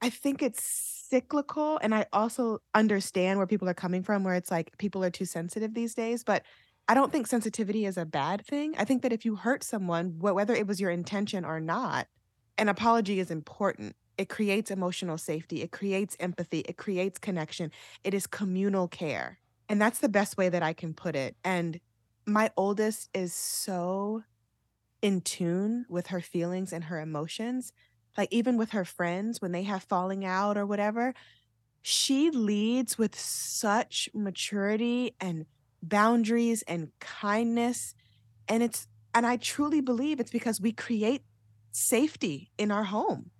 [0.00, 0.62] I think it's
[1.08, 1.78] cyclical.
[1.82, 5.24] And I also understand where people are coming from, where it's like people are too
[5.24, 6.24] sensitive these days.
[6.24, 6.42] But
[6.88, 8.74] I don't think sensitivity is a bad thing.
[8.78, 12.06] I think that if you hurt someone, whether it was your intention or not,
[12.58, 13.96] an apology is important.
[14.18, 17.70] It creates emotional safety, it creates empathy, it creates connection.
[18.02, 19.38] It is communal care.
[19.68, 21.36] And that's the best way that I can put it.
[21.44, 21.80] And
[22.26, 24.22] my oldest is so
[25.02, 27.72] in tune with her feelings and her emotions.
[28.16, 31.12] Like, even with her friends, when they have falling out or whatever,
[31.82, 35.46] she leads with such maturity and
[35.82, 37.94] boundaries and kindness.
[38.48, 41.22] And it's, and I truly believe it's because we create
[41.72, 43.30] safety in our home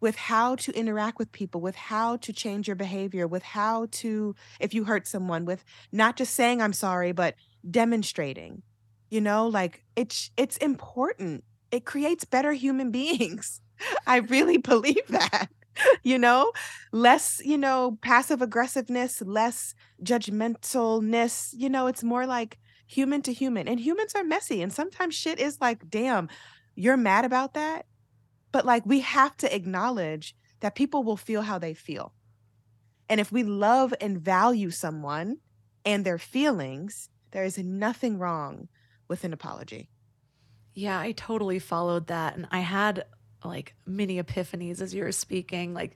[0.00, 4.34] with how to interact with people, with how to change your behavior, with how to,
[4.60, 7.34] if you hurt someone, with not just saying I'm sorry, but
[7.68, 8.62] demonstrating.
[9.10, 11.44] You know, like it's it's important.
[11.70, 13.60] It creates better human beings.
[14.06, 15.48] I really believe that.
[16.02, 16.52] You know,
[16.90, 21.52] less, you know, passive aggressiveness, less judgmentalness.
[21.54, 23.68] You know, it's more like human to human.
[23.68, 24.62] And humans are messy.
[24.62, 26.30] And sometimes shit is like, damn,
[26.76, 27.84] you're mad about that
[28.56, 32.14] but like we have to acknowledge that people will feel how they feel.
[33.06, 35.40] And if we love and value someone
[35.84, 38.68] and their feelings, there is nothing wrong
[39.08, 39.90] with an apology.
[40.72, 42.34] Yeah, I totally followed that.
[42.34, 43.04] And I had
[43.44, 45.94] like mini epiphanies as you were speaking, like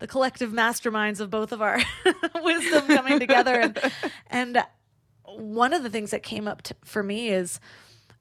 [0.00, 1.78] the collective masterminds of both of our
[2.42, 3.54] wisdom coming together.
[3.54, 3.78] And,
[4.26, 4.64] and
[5.22, 7.60] one of the things that came up for me is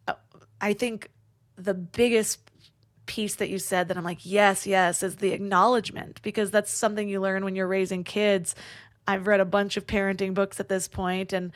[0.08, 0.14] uh,
[0.62, 1.10] I think
[1.56, 2.49] the biggest
[3.10, 7.10] piece that you said that I'm like, yes, yes, is the acknowledgement because that's something
[7.10, 8.54] you learn when you're raising kids.
[9.08, 11.52] I've read a bunch of parenting books at this point and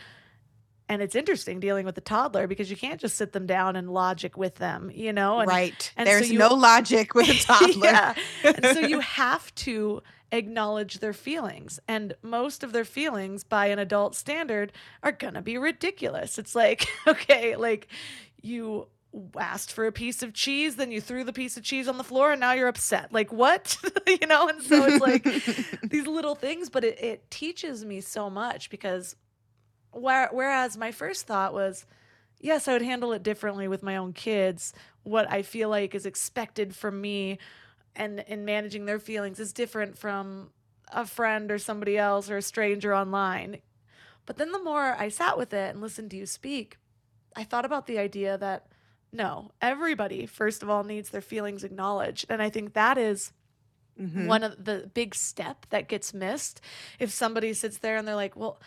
[0.89, 3.89] and it's interesting dealing with a toddler because you can't just sit them down and
[3.89, 5.39] logic with them, you know?
[5.39, 5.93] And, right.
[5.95, 7.86] And There's so you, no logic with a toddler.
[7.86, 8.16] yeah.
[8.43, 10.01] And so you have to
[10.32, 11.80] acknowledge their feelings.
[11.88, 14.74] And most of their feelings by an adult standard
[15.04, 16.38] are going to be ridiculous.
[16.38, 17.88] It's like, okay, like
[18.41, 18.88] you
[19.38, 22.03] asked for a piece of cheese, then you threw the piece of cheese on the
[22.03, 23.14] floor and now you're upset.
[23.14, 23.78] Like what?
[24.07, 24.47] you know?
[24.47, 25.24] And so it's like
[25.89, 29.16] these little things, but it, it teaches me so much because
[29.91, 31.86] where, whereas my first thought was,
[32.39, 34.74] yes, I would handle it differently with my own kids.
[35.03, 37.38] What I feel like is expected from me
[37.95, 40.49] and in managing their feelings is different from
[40.91, 43.59] a friend or somebody else or a stranger online.
[44.26, 46.78] But then the more I sat with it and listened to you speak,
[47.36, 48.68] I thought about the idea that
[49.14, 52.26] no, everybody, first of all, needs their feelings acknowledged.
[52.30, 53.32] And I think that is
[53.99, 54.26] mm-hmm.
[54.26, 56.61] one of the big step that gets missed.
[56.99, 58.59] If somebody sits there and they're like, well,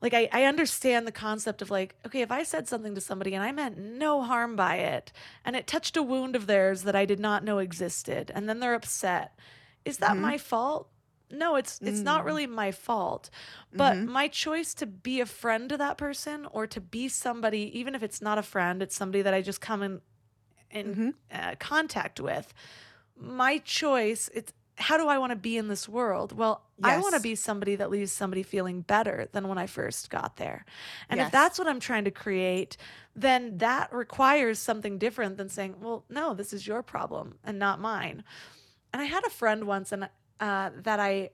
[0.00, 3.34] like I, I understand the concept of like, okay, if I said something to somebody
[3.34, 5.12] and I meant no harm by it,
[5.44, 8.60] and it touched a wound of theirs that I did not know existed, and then
[8.60, 9.38] they're upset,
[9.84, 10.22] is that mm-hmm.
[10.22, 10.88] my fault?
[11.32, 12.04] No it's it's mm.
[12.04, 13.30] not really my fault
[13.72, 14.10] but mm-hmm.
[14.10, 18.02] my choice to be a friend to that person or to be somebody even if
[18.02, 20.00] it's not a friend it's somebody that i just come in
[20.70, 21.10] in mm-hmm.
[21.32, 22.52] uh, contact with
[23.18, 26.96] my choice it's how do i want to be in this world well yes.
[26.96, 30.36] i want to be somebody that leaves somebody feeling better than when i first got
[30.36, 30.64] there
[31.08, 31.26] and yes.
[31.26, 32.76] if that's what i'm trying to create
[33.14, 37.78] then that requires something different than saying well no this is your problem and not
[37.78, 38.24] mine
[38.92, 40.08] and I had a friend once, and
[40.42, 41.30] uh, that I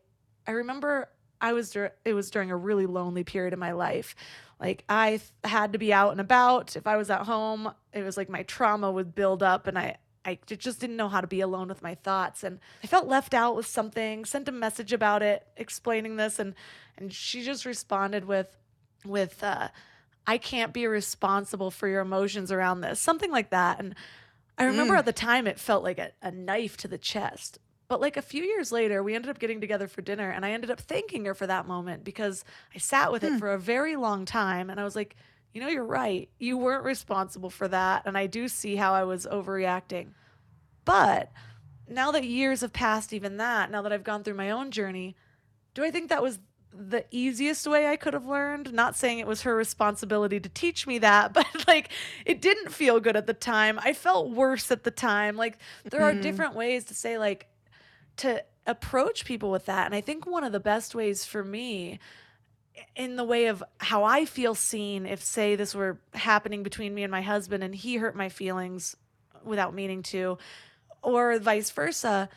[0.46, 1.09] I remember
[1.40, 4.14] I was dur- it was during a really lonely period in my life.
[4.61, 6.76] Like I th- had to be out and about.
[6.76, 9.96] If I was at home, it was like my trauma would build up and I
[10.24, 13.32] I just didn't know how to be alone with my thoughts and I felt left
[13.32, 14.26] out with something.
[14.26, 16.54] Sent a message about it explaining this and
[16.98, 18.59] and she just responded with
[19.06, 19.68] with uh
[20.26, 23.00] I can't be responsible for your emotions around this.
[23.00, 23.80] Something like that.
[23.80, 23.94] And
[24.59, 24.98] I remember mm.
[24.98, 27.59] at the time it felt like a, a knife to the chest.
[27.89, 30.53] But like a few years later, we ended up getting together for dinner, and I
[30.53, 33.34] ended up thanking her for that moment because I sat with hmm.
[33.34, 34.68] it for a very long time.
[34.68, 35.16] And I was like,
[35.55, 36.28] you know, you're right.
[36.39, 38.03] You weren't responsible for that.
[38.05, 40.09] And I do see how I was overreacting.
[40.84, 41.32] But
[41.89, 45.16] now that years have passed, even that, now that I've gone through my own journey,
[45.72, 46.39] do I think that was
[46.72, 48.72] the easiest way I could have learned.
[48.72, 51.91] Not saying it was her responsibility to teach me that, but like
[52.26, 53.78] it didn't feel good at the time.
[53.82, 55.36] I felt worse at the time.
[55.36, 56.18] Like there mm-hmm.
[56.18, 57.49] are different ways to say like
[58.19, 59.87] to approach people with that.
[59.87, 61.99] And I think one of the best ways for me
[62.95, 67.03] in the way of how I feel seen if say this were happening between me
[67.03, 68.97] and my husband and he hurt my feelings
[69.45, 70.39] without meaning to
[71.03, 72.29] or vice versa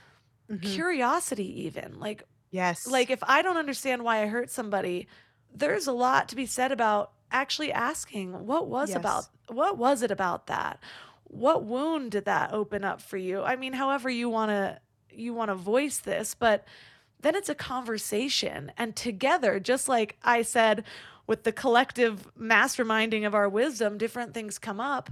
[0.50, 0.66] mm-hmm.
[0.66, 5.08] curiosity even like yes like if I don't understand why I hurt somebody
[5.54, 8.98] there's a lot to be said about actually asking what was yes.
[8.98, 10.80] about what was it about that
[11.24, 14.80] what wound did that open up for you I mean however you want to
[15.14, 16.66] you want to voice this, but
[17.22, 18.72] then it's a conversation.
[18.78, 20.84] And together, just like I said,
[21.28, 25.12] with the collective masterminding of our wisdom, different things come up.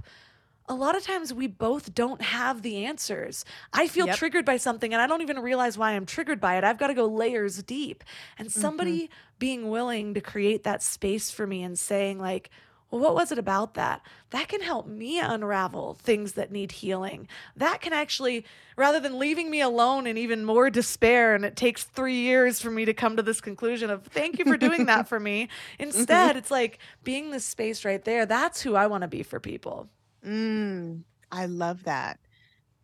[0.68, 3.44] A lot of times we both don't have the answers.
[3.72, 4.16] I feel yep.
[4.16, 6.64] triggered by something and I don't even realize why I'm triggered by it.
[6.64, 8.04] I've got to go layers deep.
[8.38, 9.14] And somebody mm-hmm.
[9.38, 12.50] being willing to create that space for me and saying, like,
[12.90, 14.02] well, what was it about that?
[14.30, 17.28] That can help me unravel things that need healing.
[17.56, 18.44] That can actually,
[18.76, 22.70] rather than leaving me alone in even more despair, and it takes three years for
[22.70, 25.48] me to come to this conclusion of thank you for doing that for me.
[25.78, 28.26] Instead, it's like being this space right there.
[28.26, 29.88] That's who I want to be for people.
[30.26, 32.18] Mm, I love that.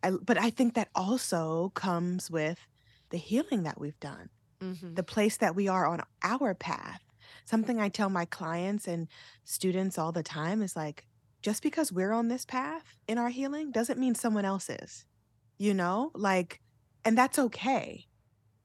[0.03, 2.59] I, but I think that also comes with
[3.09, 4.29] the healing that we've done,
[4.63, 4.95] Mm-hmm.
[4.95, 7.03] the place that we are on our path.
[7.47, 9.07] Something I tell my clients and
[9.45, 11.05] students all the time is like,
[11.41, 15.05] just because we're on this path in our healing doesn't mean someone else is,
[15.57, 16.11] you know?
[16.13, 16.59] Like,
[17.05, 18.05] and that's okay.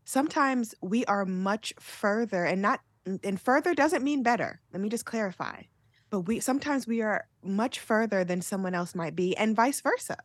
[0.05, 4.61] Sometimes we are much further and not, and further doesn't mean better.
[4.73, 5.63] Let me just clarify.
[6.11, 10.19] But we sometimes we are much further than someone else might be, and vice versa.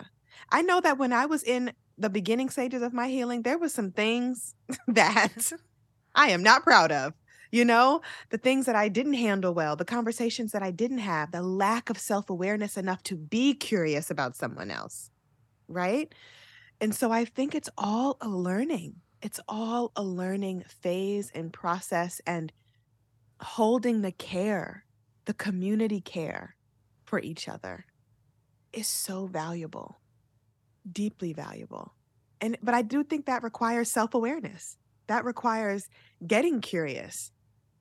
[0.51, 3.71] I know that when I was in the beginning stages of my healing, there was
[3.71, 4.55] some things
[4.87, 5.51] that
[6.15, 7.13] I am not proud of.
[7.51, 11.31] You know, the things that I didn't handle well, the conversations that I didn't have,
[11.31, 15.09] the lack of self awareness enough to be curious about someone else.
[15.67, 16.13] Right.
[16.79, 18.95] And so I think it's all a learning.
[19.21, 22.53] It's all a learning phase and process and
[23.41, 24.85] holding the care,
[25.25, 26.55] the community care
[27.05, 27.85] for each other
[28.73, 29.99] is so valuable,
[30.89, 31.93] deeply valuable.
[32.39, 34.77] And but I do think that requires self-awareness.
[35.07, 35.89] That requires
[36.25, 37.31] getting curious.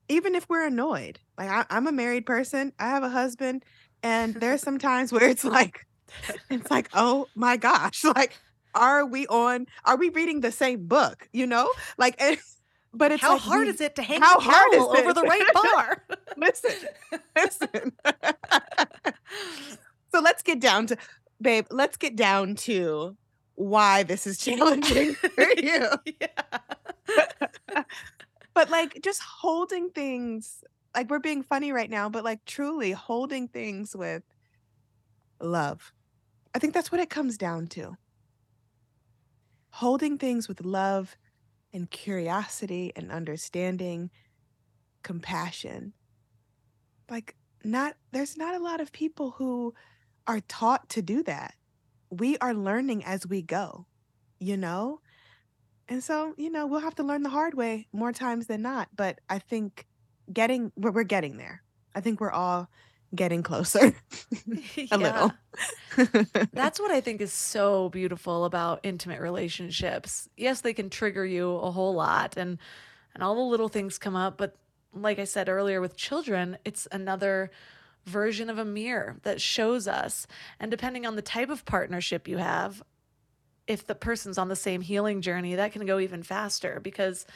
[0.09, 1.18] Even if we're annoyed.
[1.38, 3.64] Like I, I'm a married person, I have a husband,
[4.02, 5.86] and there's some times where it's like,
[6.50, 8.36] it's like, oh my gosh, like,
[8.74, 9.66] are we on?
[9.84, 11.28] Are we reading the same book?
[11.32, 12.18] You know, like,
[12.94, 15.22] but it's how like hard we- is it to hang how hard is over the
[15.22, 16.02] right bar?
[16.36, 16.70] listen,
[17.36, 17.92] listen.
[20.12, 20.96] so let's get down to,
[21.40, 21.66] babe.
[21.70, 23.16] Let's get down to
[23.54, 25.88] why this is challenging for you.
[28.57, 33.46] But like just holding things like we're being funny right now but like truly holding
[33.46, 34.22] things with
[35.40, 35.92] love.
[36.54, 37.98] I think that's what it comes down to.
[39.68, 41.18] Holding things with love
[41.74, 44.11] and curiosity and understanding
[45.02, 45.92] compassion.
[47.11, 49.74] Like not there's not a lot of people who
[50.26, 51.54] are taught to do that.
[52.09, 53.86] We are learning as we go
[54.38, 55.00] you know
[55.89, 58.89] and so, you know, we'll have to learn the hard way more times than not.
[58.95, 59.87] But I think
[60.32, 61.62] getting, we're, we're getting there.
[61.95, 62.68] I think we're all
[63.14, 63.95] getting closer
[64.91, 65.32] a little.
[66.53, 70.28] That's what I think is so beautiful about intimate relationships.
[70.37, 72.59] Yes, they can trigger you a whole lot and
[73.14, 74.57] and all the little things come up, but
[74.93, 77.51] like I said earlier with children, it's another
[78.05, 80.26] version of a mirror that shows us
[80.61, 82.82] and depending on the type of partnership you have,
[83.67, 87.27] if the person's on the same healing journey, that can go even faster because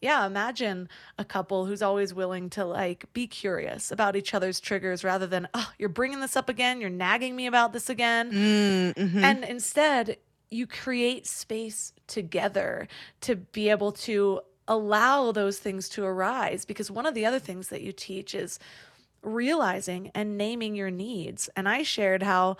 [0.00, 5.02] yeah, imagine a couple who's always willing to like be curious about each other's triggers
[5.02, 8.30] rather than, oh, you're bringing this up again, you're nagging me about this again.
[8.30, 9.22] Mm, mhm.
[9.22, 10.18] And instead,
[10.50, 12.86] you create space together
[13.22, 16.66] to be able to allow those things to arise.
[16.66, 18.58] Because one of the other things that you teach is
[19.22, 21.48] realizing and naming your needs.
[21.56, 22.58] And I shared how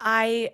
[0.00, 0.52] I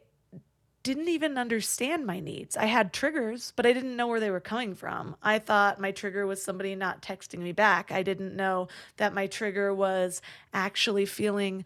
[0.82, 2.56] didn't even understand my needs.
[2.56, 5.14] I had triggers, but I didn't know where they were coming from.
[5.22, 7.92] I thought my trigger was somebody not texting me back.
[7.92, 10.22] I didn't know that my trigger was
[10.54, 11.64] actually feeling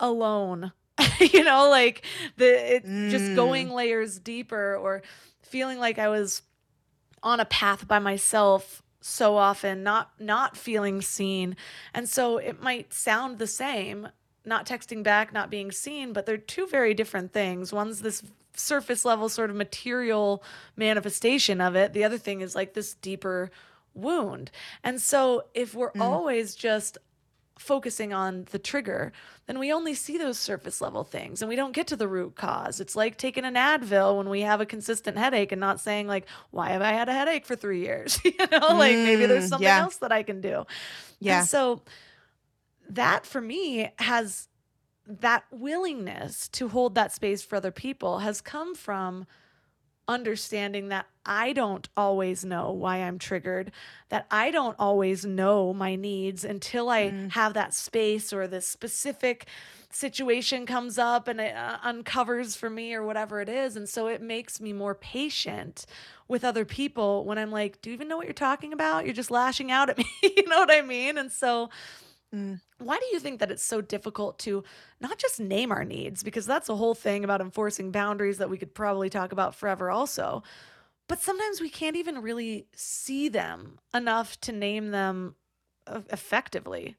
[0.00, 0.72] alone.
[1.20, 2.04] you know, like
[2.36, 3.34] the it just Mm.
[3.36, 5.02] going layers deeper or
[5.42, 6.42] feeling like I was
[7.22, 11.56] on a path by myself so often not not feeling seen.
[11.92, 14.08] And so it might sound the same,
[14.44, 17.72] not texting back, not being seen, but they're two very different things.
[17.72, 18.22] One's this
[18.54, 20.42] surface level sort of material
[20.76, 21.92] manifestation of it.
[21.92, 23.50] The other thing is like this deeper
[23.94, 24.50] wound.
[24.84, 26.98] And so if we're always just
[27.58, 29.12] focusing on the trigger,
[29.46, 32.34] then we only see those surface level things and we don't get to the root
[32.34, 32.80] cause.
[32.80, 36.26] It's like taking an Advil when we have a consistent headache and not saying like,
[36.50, 38.18] why have I had a headache for 3 years?
[38.24, 39.80] you know, like maybe there's Mm, something yeah.
[39.80, 40.66] else that I can do.
[41.20, 41.40] Yeah.
[41.40, 41.82] And so
[42.88, 44.48] that for me has
[45.06, 49.26] that willingness to hold that space for other people has come from
[50.08, 53.70] understanding that I don't always know why I'm triggered,
[54.08, 57.30] that I don't always know my needs until I Mm.
[57.32, 59.46] have that space or this specific
[59.90, 63.76] situation comes up and it uh, uncovers for me or whatever it is.
[63.76, 65.86] And so it makes me more patient
[66.26, 69.04] with other people when I'm like, do you even know what you're talking about?
[69.04, 70.06] You're just lashing out at me.
[70.22, 71.16] you know what I mean?
[71.18, 71.70] And so
[72.34, 74.64] Mm why do you think that it's so difficult to
[75.00, 76.22] not just name our needs?
[76.22, 79.90] Because that's a whole thing about enforcing boundaries that we could probably talk about forever
[79.90, 80.42] also.
[81.08, 85.34] But sometimes we can't even really see them enough to name them
[85.86, 86.96] effectively.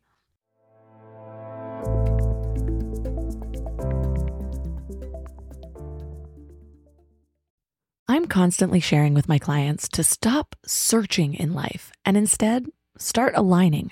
[8.08, 12.68] I'm constantly sharing with my clients to stop searching in life and instead
[12.98, 13.92] start aligning.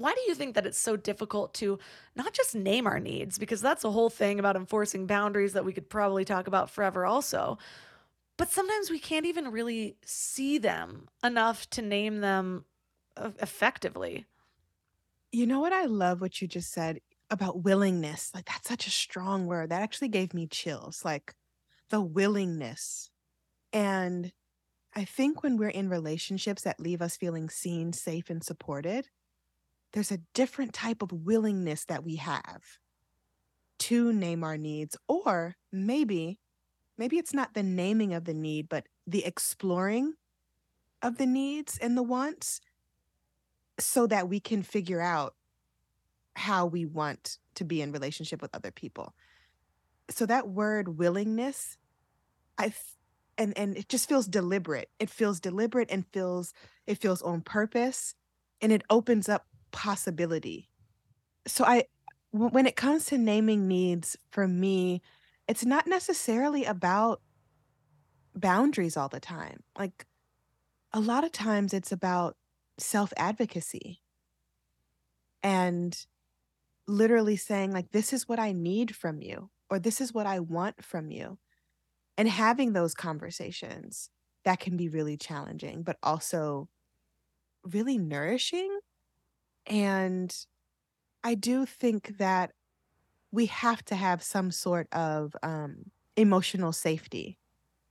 [0.00, 1.78] Why do you think that it's so difficult to
[2.16, 3.38] not just name our needs?
[3.38, 7.04] Because that's a whole thing about enforcing boundaries that we could probably talk about forever
[7.04, 7.58] also.
[8.36, 12.64] But sometimes we can't even really see them enough to name them
[13.40, 14.26] effectively.
[15.32, 18.30] You know what i love what you just said about willingness?
[18.34, 19.70] Like that's such a strong word.
[19.70, 21.34] That actually gave me chills like
[21.90, 23.10] the willingness.
[23.72, 24.32] And
[24.94, 29.08] i think when we're in relationships that leave us feeling seen safe and supported
[29.92, 32.62] there's a different type of willingness that we have
[33.78, 36.38] to name our needs or maybe
[36.96, 40.14] maybe it's not the naming of the need but the exploring
[41.02, 42.60] of the needs and the wants
[43.78, 45.34] so that we can figure out
[46.34, 49.14] how we want to be in relationship with other people.
[50.10, 51.76] So that word willingness
[52.56, 52.72] i
[53.36, 54.90] and and it just feels deliberate.
[54.98, 56.52] It feels deliberate and feels
[56.86, 58.14] it feels on purpose
[58.60, 60.68] and it opens up possibility.
[61.46, 61.84] So I
[62.30, 65.00] when it comes to naming needs for me,
[65.48, 67.22] it's not necessarily about
[68.34, 69.62] boundaries all the time.
[69.78, 70.06] Like
[70.92, 72.36] a lot of times it's about
[72.78, 74.00] self-advocacy
[75.42, 76.06] and
[76.86, 80.40] literally saying like this is what I need from you or this is what I
[80.40, 81.38] want from you
[82.16, 84.10] and having those conversations
[84.44, 86.68] that can be really challenging but also
[87.64, 88.78] really nourishing
[89.68, 90.34] and
[91.24, 92.52] I do think that
[93.32, 97.38] we have to have some sort of um, emotional safety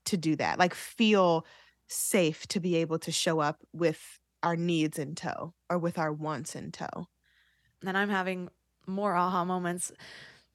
[0.06, 1.46] to do that, like feel
[1.88, 6.14] safe to be able to show up with our needs in tow or with our
[6.14, 7.08] wants in tow.
[7.86, 8.50] And I'm having
[8.88, 9.92] more aha moments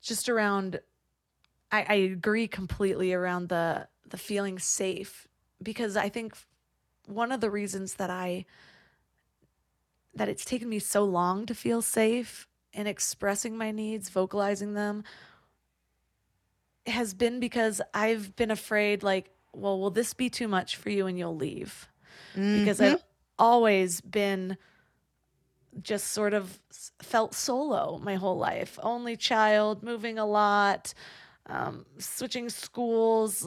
[0.03, 0.81] just around
[1.71, 5.27] I, I agree completely around the the feeling safe
[5.63, 6.37] because I think
[7.07, 8.47] one of the reasons that I
[10.15, 15.05] that it's taken me so long to feel safe in expressing my needs, vocalizing them,
[16.87, 21.07] has been because I've been afraid, like, well, will this be too much for you
[21.07, 21.89] and you'll leave?
[22.35, 22.61] Mm-hmm.
[22.61, 23.05] Because I've
[23.39, 24.57] always been
[25.81, 26.61] just sort of
[27.03, 30.93] felt solo my whole life, only child, moving a lot,
[31.47, 33.47] um, switching schools,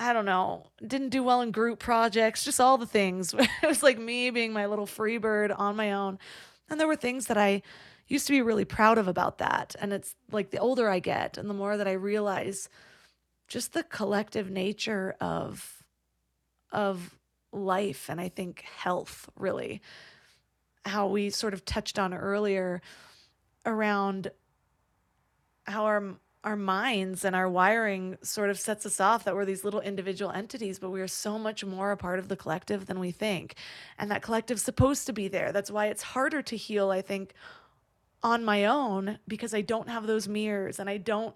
[0.00, 3.34] I don't know, didn't do well in group projects, just all the things.
[3.38, 6.18] it was like me being my little free bird on my own.
[6.70, 7.60] And there were things that I
[8.08, 9.76] used to be really proud of about that.
[9.78, 12.70] And it's like the older I get and the more that I realize
[13.46, 15.82] just the collective nature of
[16.72, 17.18] of
[17.52, 19.82] life and I think health really
[20.84, 22.80] how we sort of touched on earlier
[23.66, 24.30] around
[25.64, 29.64] how our our minds and our wiring sort of sets us off that we're these
[29.64, 32.98] little individual entities, but we are so much more a part of the collective than
[32.98, 33.54] we think.
[33.98, 35.52] And that collective's supposed to be there.
[35.52, 37.34] That's why it's harder to heal, I think,
[38.22, 41.34] on my own because I don't have those mirrors and I don't,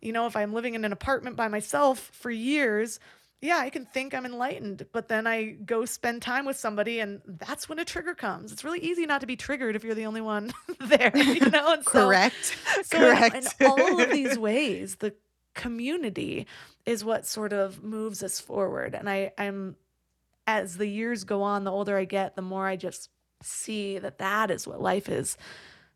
[0.00, 3.00] you know, if I'm living in an apartment by myself for years,
[3.40, 7.20] yeah, I can think I'm enlightened, but then I go spend time with somebody and
[7.24, 8.50] that's when a trigger comes.
[8.52, 11.74] It's really easy not to be triggered if you're the only one there, you know?
[11.74, 12.56] And so, Correct.
[12.82, 13.54] so in- Correct.
[13.60, 15.14] in all of these ways, the
[15.54, 16.46] community
[16.84, 18.94] is what sort of moves us forward.
[18.94, 19.76] And I, I'm,
[20.46, 23.10] as the years go on, the older I get, the more I just
[23.42, 25.36] see that that is what life is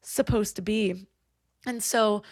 [0.02, 1.06] supposed to be.
[1.66, 2.22] And so,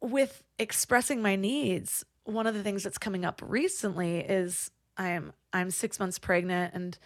[0.00, 5.70] with expressing my needs, one of the things that's coming up recently is I'm I'm
[5.70, 6.98] 6 months pregnant and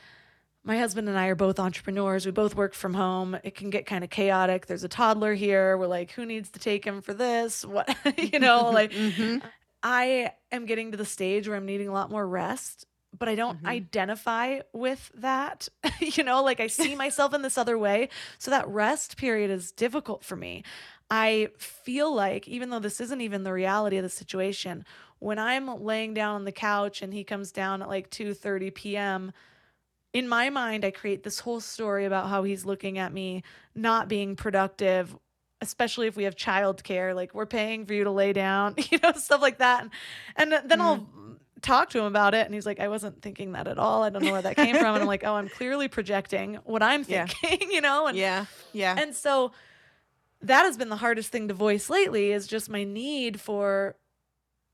[0.64, 2.26] my husband and I are both entrepreneurs.
[2.26, 3.36] We both work from home.
[3.44, 4.66] It can get kind of chaotic.
[4.66, 5.78] There's a toddler here.
[5.78, 7.64] We're like, who needs to take him for this?
[7.64, 9.42] What, you know, like Mhm.
[9.82, 13.34] I am getting to the stage where I'm needing a lot more rest, but I
[13.34, 13.64] don't Mhm.
[13.66, 15.68] identify with that.
[16.00, 18.08] you know, like I see myself in this other way.
[18.38, 20.64] So that rest period is difficult for me.
[21.10, 24.84] I feel like, even though this isn't even the reality of the situation,
[25.18, 29.32] when I'm laying down on the couch and he comes down at like 2:30 p.m.,
[30.14, 33.42] in my mind, I create this whole story about how he's looking at me
[33.74, 35.14] not being productive,
[35.60, 37.14] especially if we have childcare.
[37.16, 39.82] Like, we're paying for you to lay down, you know, stuff like that.
[40.36, 41.32] And, and then I'll mm-hmm.
[41.62, 42.46] talk to him about it.
[42.46, 44.04] And he's like, I wasn't thinking that at all.
[44.04, 44.94] I don't know where that came from.
[44.94, 47.26] And I'm like, oh, I'm clearly projecting what I'm Yeah.
[47.26, 48.06] thinking, you know?
[48.06, 48.46] And, Yeah.
[48.72, 48.94] Yeah.
[48.96, 49.50] and so
[50.42, 53.96] that has been the hardest thing to voice lately is just my need for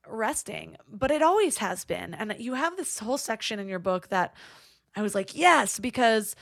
[0.07, 0.77] resting.
[0.89, 2.15] But it always has been.
[2.15, 4.35] And you have this whole section in your book that
[4.97, 6.35] I was like, yes, because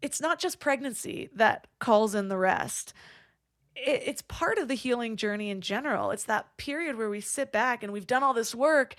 [0.00, 2.92] it's not just pregnancy that calls in the rest.
[3.74, 6.10] It's part of the healing journey in general.
[6.10, 8.94] It's that period where we sit back and we've done all this work.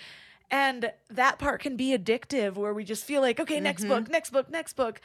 [0.50, 3.88] And that part can be addictive where we just feel like, okay, next Mhm.
[3.90, 5.02] book, next book, next book.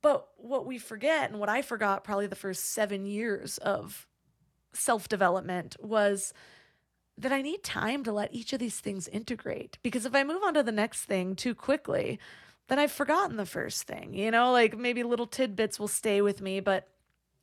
[0.00, 4.06] But what we forget, and what I forgot probably the first seven years of
[4.72, 6.32] self development, was
[7.22, 9.78] that I need time to let each of these things integrate.
[9.82, 12.18] Because if I move on to the next thing too quickly,
[12.68, 14.14] then I've forgotten the first thing.
[14.14, 16.88] You know, like maybe little tidbits will stay with me, but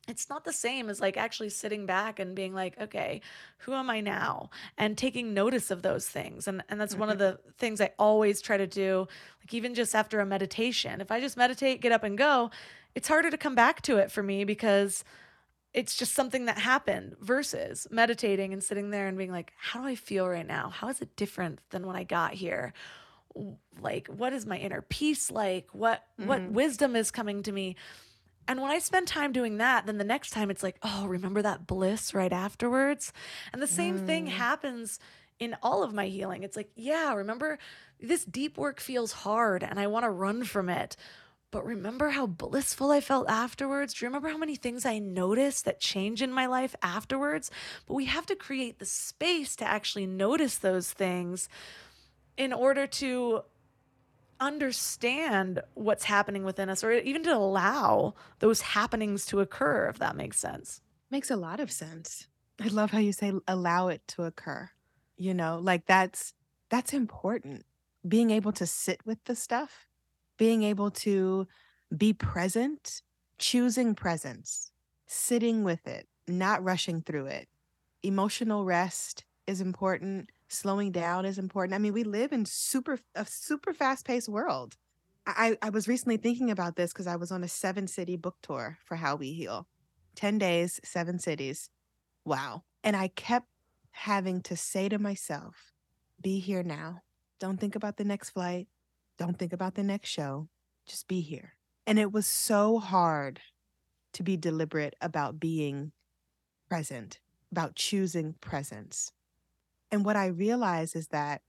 [0.08, 3.20] it's not the same as like actually sitting back and being like, okay,
[3.58, 4.50] who am I now?
[4.76, 6.48] And taking notice of those things.
[6.48, 7.36] And and that's one of mm-hmm.
[7.46, 9.06] the things I always try to do,
[9.42, 11.00] like even just after a meditation.
[11.00, 12.50] If I just meditate, get up and go,
[12.94, 15.04] it's harder to come back to it for me because
[15.72, 19.86] it's just something that happened versus meditating and sitting there and being like, how do
[19.86, 20.68] I feel right now?
[20.70, 22.72] How is it different than when I got here?
[23.80, 25.68] Like, what is my inner peace like?
[25.72, 26.54] What what mm-hmm.
[26.54, 27.76] wisdom is coming to me?
[28.48, 31.40] And when I spend time doing that, then the next time it's like, oh, remember
[31.42, 33.12] that bliss right afterwards?
[33.52, 34.30] And the same thing mm.
[34.30, 34.98] happens
[35.38, 36.42] in all of my healing.
[36.42, 37.58] It's like, yeah, remember
[38.00, 40.96] this deep work feels hard and I want to run from it.
[41.50, 43.94] But remember how blissful I felt afterwards?
[43.94, 47.50] Do you remember how many things I noticed that change in my life afterwards?
[47.86, 51.48] But we have to create the space to actually notice those things
[52.36, 53.42] in order to
[54.38, 60.16] understand what's happening within us or even to allow those happenings to occur, if that
[60.16, 60.80] makes sense.
[61.10, 62.28] Makes a lot of sense.
[62.60, 64.70] I love how you say allow it to occur.
[65.16, 66.32] You know, like that's
[66.70, 67.64] that's important.
[68.06, 69.86] Being able to sit with the stuff,
[70.40, 71.46] being able to
[71.94, 73.02] be present,
[73.38, 74.72] choosing presence,
[75.06, 77.46] sitting with it, not rushing through it.
[78.02, 81.74] Emotional rest is important, slowing down is important.
[81.74, 84.76] I mean, we live in super a super fast-paced world.
[85.26, 88.36] I I was recently thinking about this because I was on a seven city book
[88.42, 89.68] tour for How We Heal.
[90.14, 91.68] 10 days, seven cities.
[92.24, 92.64] Wow.
[92.82, 93.48] And I kept
[93.90, 95.74] having to say to myself,
[96.18, 97.02] be here now.
[97.38, 98.68] Don't think about the next flight.
[99.20, 100.48] Don't think about the next show.
[100.86, 101.52] Just be here.
[101.86, 103.40] And it was so hard
[104.14, 105.92] to be deliberate about being
[106.70, 107.20] present,
[107.52, 109.12] about choosing presence.
[109.90, 111.42] And what I realize is that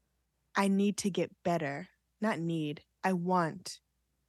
[0.54, 1.88] I need to get better,
[2.20, 3.80] not need, I want,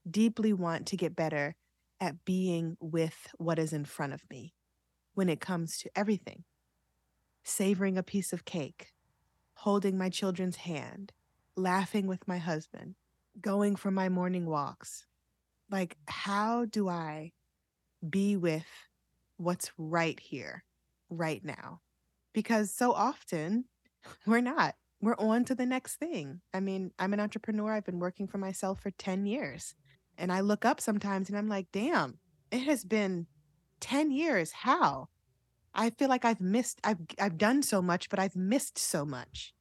[0.08, 1.56] deeply want to get better
[2.00, 4.54] at being with what is in front of me
[5.14, 6.44] when it comes to everything
[7.42, 8.92] savoring a piece of cake,
[9.54, 11.10] holding my children's hand,
[11.56, 12.94] laughing with my husband,
[13.40, 15.06] going for my morning walks.
[15.70, 16.12] Like, mm.
[16.12, 17.32] how do I
[18.08, 18.66] be with
[19.36, 20.64] what's right here,
[21.08, 21.80] right now?
[22.32, 23.64] Because so often
[24.26, 24.74] we're not.
[25.00, 26.40] We're on to the next thing.
[26.54, 27.72] I mean, I'm an entrepreneur.
[27.72, 29.74] I've been working for myself for 10 years.
[30.16, 32.18] And I look up sometimes and I'm like, damn,
[32.52, 33.26] it has been
[33.80, 34.52] 10 years.
[34.52, 35.08] How?
[35.74, 39.54] I feel like I've missed, I've, I've done so much, but I've missed so much.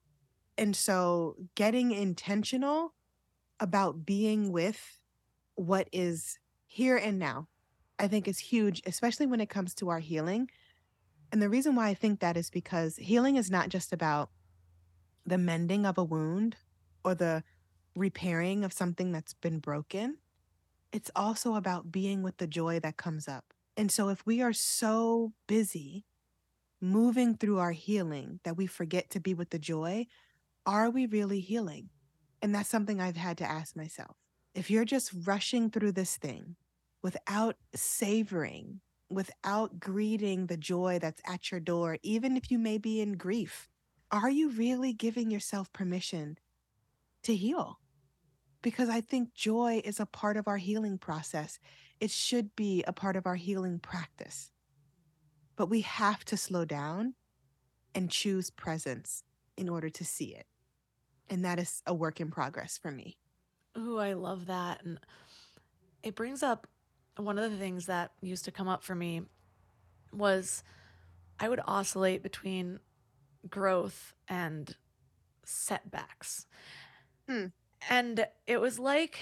[0.57, 2.93] And so getting intentional
[3.61, 4.99] about being with
[5.55, 7.47] what is here and now,
[7.99, 10.49] I think is huge, especially when it comes to our healing.
[11.31, 14.31] And the reason why I think that is because healing is not just about
[15.25, 16.57] the mending of a wound
[17.05, 17.43] or the
[17.95, 20.17] repairing of something that's been broken.
[20.91, 23.53] It's also about being with the joy that comes up.
[23.77, 26.05] And so if we are so busy
[26.81, 30.07] moving through our healing that we forget to be with the joy,
[30.65, 31.89] are we really healing?
[32.41, 34.15] And that's something I've had to ask myself.
[34.53, 36.55] If you're just rushing through this thing
[37.03, 43.01] without savoring, without greeting the joy that's at your door, even if you may be
[43.01, 43.69] in grief,
[44.11, 46.37] are you really giving yourself permission
[47.23, 47.79] to heal?
[48.61, 51.59] Because I think joy is a part of our healing process.
[51.99, 54.51] It should be a part of our healing practice.
[55.55, 57.15] But we have to slow down
[57.93, 59.23] and choose presence
[59.57, 60.45] in order to see it.
[61.31, 63.17] And that is a work in progress for me.
[63.77, 64.83] Ooh, I love that.
[64.83, 64.99] And
[66.03, 66.67] it brings up
[67.15, 69.21] one of the things that used to come up for me
[70.13, 70.61] was
[71.39, 72.79] I would oscillate between
[73.49, 74.75] growth and
[75.45, 76.47] setbacks.
[77.29, 77.45] Hmm.
[77.89, 79.19] And it was like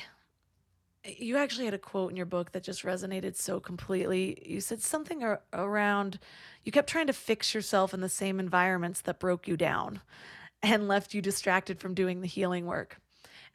[1.06, 4.42] you actually had a quote in your book that just resonated so completely.
[4.46, 6.20] You said something ar- around
[6.64, 10.02] you kept trying to fix yourself in the same environments that broke you down
[10.62, 13.00] and left you distracted from doing the healing work.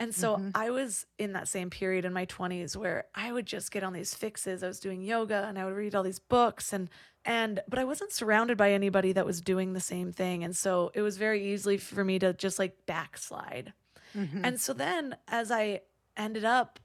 [0.01, 0.55] And so Mhm.
[0.55, 3.93] I was in that same period in my 20s where I would just get on
[3.93, 4.63] these fixes.
[4.63, 6.91] I was doing yoga and I would read all these books and
[7.25, 10.45] and but I wasn't surrounded by anybody that was doing the same thing.
[10.45, 13.73] And so it was very easily for me to just like backslide.
[14.15, 14.45] Mhm.
[14.45, 15.83] And so then as I
[16.17, 16.81] ended up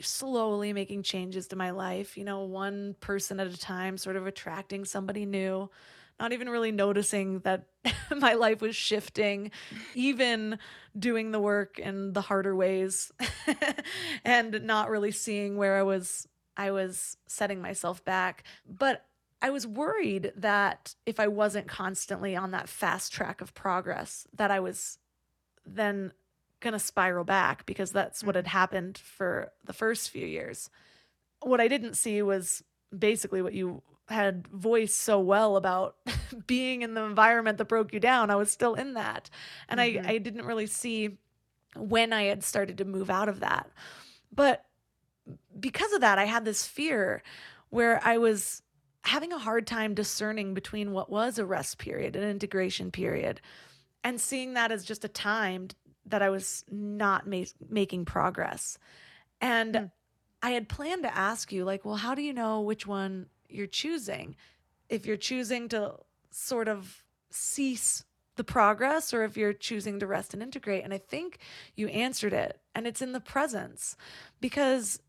[0.00, 4.26] slowly making changes to my life, you know, one person at a time, sort of
[4.26, 5.70] attracting somebody new,
[6.18, 7.66] not even really noticing that
[8.16, 9.50] my life was shifting,
[9.94, 10.58] even
[10.98, 13.12] doing the work in the harder ways
[14.24, 18.44] and not really seeing where I was I was setting myself back.
[18.66, 19.04] But
[19.42, 24.50] I was worried that if I wasn't constantly on that fast track of progress, that
[24.50, 24.98] I was
[25.66, 26.12] then
[26.60, 28.52] going to spiral back because that's what had mm-hmm.
[28.52, 30.70] happened for the first few years.
[31.42, 32.62] What I didn't see was
[32.96, 35.96] basically what you had voiced so well about
[36.46, 38.30] being in the environment that broke you down.
[38.30, 39.30] I was still in that.
[39.68, 40.06] And Mhm.
[40.06, 41.18] I, I didn't really see
[41.76, 43.70] when I had started to move out of that.
[44.32, 44.64] But
[45.58, 47.22] because of that, I had this fear
[47.70, 48.62] where I was
[49.04, 53.40] having a hard time discerning between what was a rest period, an integration period,
[54.04, 55.68] and seeing that as just a time
[56.06, 58.78] that I was not ma- making progress.
[59.40, 59.84] And Hmm.
[60.42, 63.66] I had planned to ask you, like, well, how do you know which one you're
[63.66, 64.36] choosing?
[64.88, 65.94] If you're choosing to
[66.30, 68.04] sort of cease
[68.36, 70.84] the progress or if you're choosing to rest and integrate.
[70.84, 71.38] And I think
[71.74, 73.96] you answered it, and it's in the presence
[74.40, 75.00] because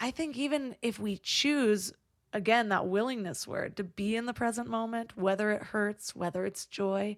[0.00, 1.92] I think even if we choose,
[2.32, 6.66] again, that willingness word to be in the present moment, whether it hurts, whether it's
[6.66, 7.16] joy,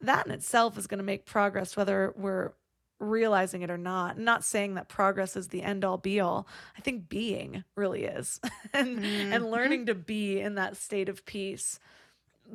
[0.00, 2.52] that in itself is going to make progress, whether we're
[3.02, 4.16] realizing it or not.
[4.16, 6.46] I'm not saying that progress is the end all be all.
[6.76, 8.40] I think being really is,
[8.72, 9.00] and
[9.30, 9.50] and Mhm.
[9.50, 11.80] learning to be in that state of peace.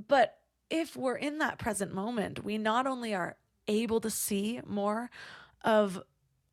[0.08, 0.38] But
[0.70, 3.38] if we're in that present moment, we not only are
[3.68, 5.10] able to see more
[5.64, 6.02] of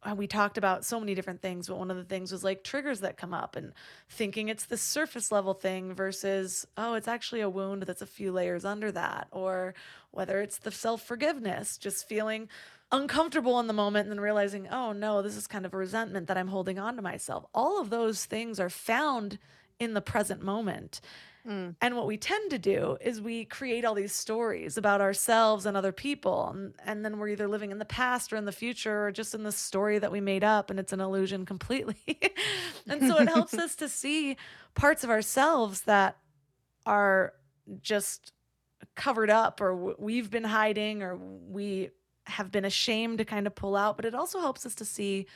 [0.03, 2.62] uh, we talked about so many different things, but one of the things was like
[2.62, 3.72] triggers that come up and
[4.11, 8.30] thinking it's the surface level thing versus, oh, it's actually a wound that's a few
[8.30, 9.28] layers under that.
[9.30, 9.74] Or
[10.11, 12.49] whether it's the self forgiveness, just feeling
[12.95, 16.28] uncomfortable in the moment and then realizing, oh, no, this is kind of a resentment
[16.28, 17.45] that I'm holding on to myself.
[17.53, 19.38] All of those things are found
[19.80, 21.01] in the present moment.
[21.47, 21.74] Mm.
[21.80, 25.76] And what we tend to do is we create all these stories about ourselves and
[25.76, 26.49] other people.
[26.55, 29.34] And, and then we're either living in the past or in the future or just
[29.34, 30.70] in the story that we made up.
[30.70, 31.97] And it's an illusion completely.
[32.88, 34.36] and so it helps us to see
[34.74, 36.16] parts of ourselves that
[36.86, 37.34] are
[37.82, 38.32] just
[38.95, 41.90] covered up or we've been hiding or we
[42.27, 43.97] have been ashamed to kind of pull out.
[43.97, 45.27] But it also helps us to see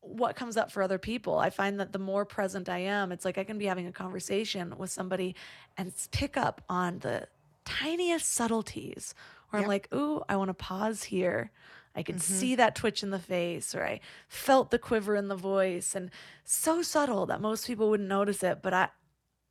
[0.00, 1.38] what comes up for other people.
[1.38, 3.92] I find that the more present I am, it's like I can be having a
[3.92, 5.34] conversation with somebody
[5.78, 7.26] and pick up on the
[7.64, 9.14] tiniest subtleties
[9.48, 11.50] where I'm like, ooh, I want to pause here.
[11.96, 12.34] I could mm-hmm.
[12.34, 16.10] see that twitch in the face, or I felt the quiver in the voice, and
[16.44, 18.88] so subtle that most people wouldn't notice it, but I,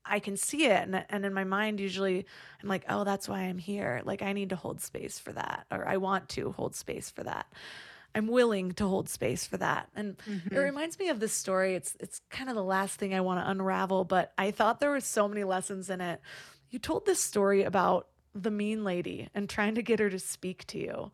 [0.05, 2.25] I can see it, and and in my mind, usually
[2.61, 4.01] I'm like, oh, that's why I'm here.
[4.03, 7.23] Like I need to hold space for that, or I want to hold space for
[7.23, 7.47] that.
[8.15, 9.89] I'm willing to hold space for that.
[9.95, 10.17] And
[10.51, 11.73] it reminds me of this story.
[11.75, 14.91] It's it's kind of the last thing I want to unravel, but I thought there
[14.91, 16.21] were so many lessons in it.
[16.69, 20.65] You told this story about the mean lady and trying to get her to speak
[20.67, 21.11] to you.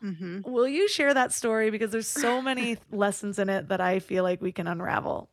[0.00, 3.98] hmm Will you share that story because there's so many lessons in it that I
[3.98, 5.28] feel like we can unravel.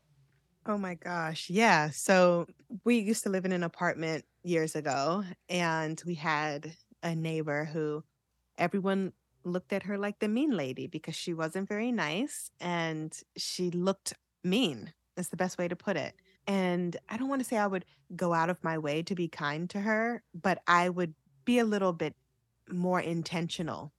[0.65, 1.49] Oh my gosh.
[1.49, 1.89] Yeah.
[1.91, 2.47] So
[2.83, 8.03] we used to live in an apartment years ago, and we had a neighbor who
[8.57, 9.13] everyone
[9.43, 14.13] looked at her like the mean lady because she wasn't very nice and she looked
[14.43, 14.93] mean.
[15.17, 16.13] Is the best way to put it.
[16.45, 17.85] And I don't want to say I would
[18.17, 21.63] go out of my way to be kind to her, but I would be a
[21.65, 22.15] little bit
[22.69, 23.93] more intentional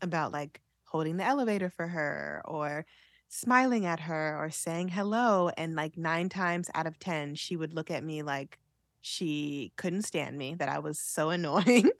[0.00, 2.86] about like holding the elevator for her or
[3.32, 5.50] smiling at her or saying hello.
[5.56, 8.58] And like nine times out of 10, she would look at me like
[9.00, 11.90] she couldn't stand me, that I was so annoying.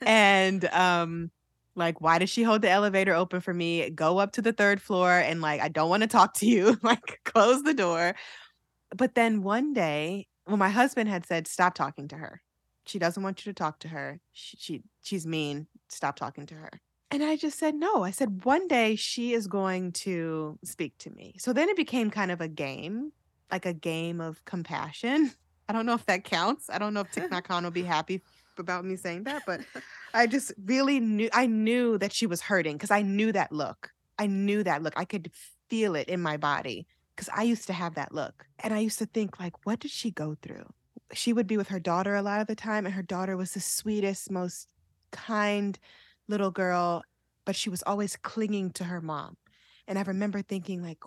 [0.00, 1.30] and, um,
[1.74, 3.90] like, why does she hold the elevator open for me?
[3.90, 6.78] Go up to the third floor and like, I don't want to talk to you.
[6.82, 8.14] like, close the door.
[8.96, 12.40] But then one day, well, my husband had said, stop talking to her.
[12.86, 14.18] She doesn't want you to talk to her.
[14.32, 15.66] She, she she's mean.
[15.88, 16.70] Stop talking to her.
[17.10, 18.04] And I just said no.
[18.04, 21.36] I said one day she is going to speak to me.
[21.38, 23.12] So then it became kind of a game,
[23.50, 25.32] like a game of compassion.
[25.68, 26.70] I don't know if that counts.
[26.70, 28.22] I don't know if Thich Nhat Hanh will be happy
[28.58, 29.60] about me saying that, but
[30.14, 33.90] I just really knew I knew that she was hurting because I knew that look.
[34.18, 34.94] I knew that look.
[34.96, 35.30] I could
[35.68, 38.46] feel it in my body because I used to have that look.
[38.60, 40.64] And I used to think like, what did she go through?
[41.12, 43.52] She would be with her daughter a lot of the time, and her daughter was
[43.52, 44.68] the sweetest, most
[45.10, 45.78] kind
[46.28, 47.02] little girl,
[47.44, 49.36] but she was always clinging to her mom.
[49.86, 50.98] And I remember thinking like,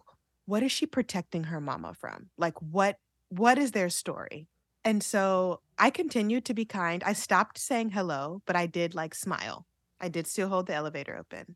[0.46, 2.30] what is she protecting her mama from?
[2.38, 2.98] Like what
[3.30, 4.48] what is their story?
[4.84, 7.04] And so I continued to be kind.
[7.06, 9.66] I stopped saying hello, but I did like smile.
[10.00, 11.56] I did still hold the elevator open.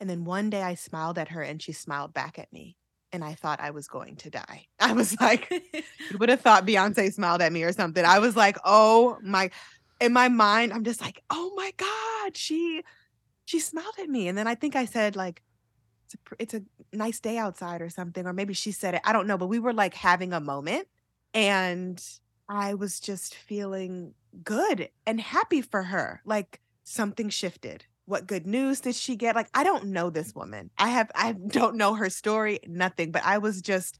[0.00, 2.76] And then one day I smiled at her and she smiled back at me.
[3.12, 4.66] And I thought I was going to die.
[4.80, 8.04] I was like, you would have thought Beyonce smiled at me or something.
[8.04, 9.50] I was like, oh my,
[10.00, 12.82] in my mind, I'm just like, oh my God, she
[13.44, 14.28] she smiled at me.
[14.28, 15.42] And then I think I said, like,
[16.06, 16.62] it's a, it's a
[16.96, 18.26] nice day outside or something.
[18.26, 19.02] Or maybe she said it.
[19.04, 19.38] I don't know.
[19.38, 20.88] But we were like having a moment.
[21.32, 22.02] And
[22.48, 26.20] I was just feeling good and happy for her.
[26.24, 27.84] Like something shifted.
[28.06, 29.34] What good news did she get?
[29.34, 30.36] Like, I don't know this mm.
[30.36, 30.70] woman.
[30.78, 33.98] I have, I don't know her story, nothing, but I was just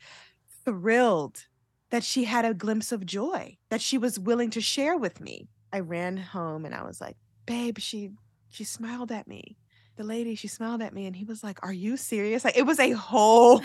[0.65, 1.47] thrilled
[1.91, 5.49] that she had a glimpse of joy that she was willing to share with me.
[5.73, 7.17] I ran home and I was like,
[7.47, 8.11] babe, she,
[8.55, 9.57] she smiled at me.
[9.97, 12.45] The lady, she smiled at me and he was like, Are you serious?
[12.45, 13.63] Like, it was a whole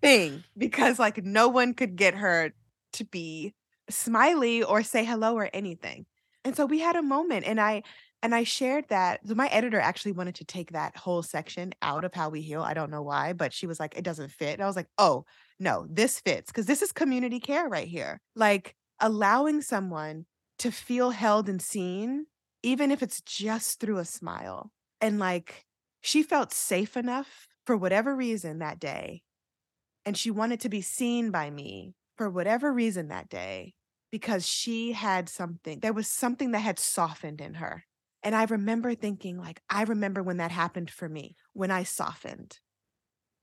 [0.00, 2.52] thing because, like, no one could get her
[2.94, 3.54] to be
[3.88, 6.06] smiley or say hello or anything.
[6.44, 7.82] And so we had a moment and I
[8.22, 9.20] and I shared that.
[9.26, 12.62] So my editor actually wanted to take that whole section out of how we heal.
[12.62, 14.54] I don't know why, but she was like, it doesn't fit.
[14.54, 15.24] And I was like, oh
[15.58, 18.20] no, this fits because this is community care right here.
[18.34, 20.26] Like allowing someone
[20.58, 22.26] to feel held and seen,
[22.62, 24.70] even if it's just through a smile.
[25.00, 25.64] And like
[26.00, 29.22] she felt safe enough for whatever reason that day.
[30.04, 33.74] And she wanted to be seen by me for whatever reason that day
[34.10, 37.84] because she had something, there was something that had softened in her.
[38.22, 42.58] And I remember thinking, like, I remember when that happened for me, when I softened,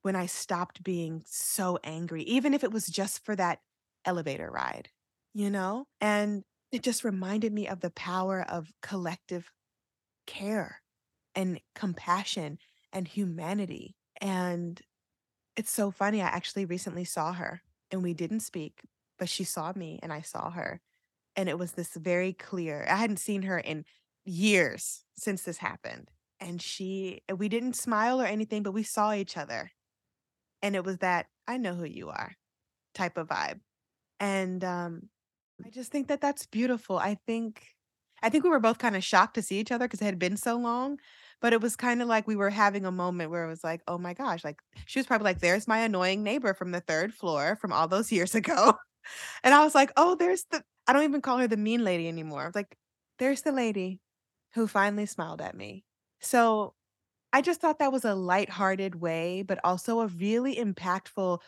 [0.02, 3.60] when I stopped being so angry, even if it was just for that
[4.06, 4.90] elevator ride,
[5.34, 5.88] you know?
[6.00, 6.44] And
[6.78, 9.52] it just reminded me of the power of collective
[10.28, 10.84] care
[11.34, 12.60] and compassion
[12.94, 13.96] and humanity.
[14.22, 14.80] And
[15.56, 16.22] it's so funny.
[16.22, 18.82] I actually recently saw her and we didn't speak,
[19.18, 20.80] but she saw me and I saw her.
[21.36, 23.84] And it was this very clear, I hadn't seen her in
[24.24, 26.12] years since this happened.
[26.40, 29.72] And she, we didn't smile or anything, but we saw each other.
[30.62, 32.36] And it was that, I know who you are
[32.94, 33.62] type of vibe.
[34.20, 35.10] And um,
[35.66, 36.98] I just think that that's beautiful.
[36.98, 37.64] I think,
[38.22, 40.20] I think we were both kind of shocked to see each other because it had
[40.20, 41.00] been so long.
[41.40, 43.82] But it was kind of like we were having a moment where it was like,
[43.88, 47.14] oh my gosh, like she was probably like, there's my annoying neighbor from the third
[47.14, 48.74] floor from all those years ago.
[49.44, 52.08] And I was like, oh, there's the, I don't even call her the mean lady
[52.08, 52.42] anymore.
[52.42, 52.76] I was like,
[53.20, 54.00] there's the lady
[54.54, 55.84] who finally smiled at me.
[56.20, 56.74] So
[57.32, 61.40] I just thought that was a lighthearted way, but also a really impactful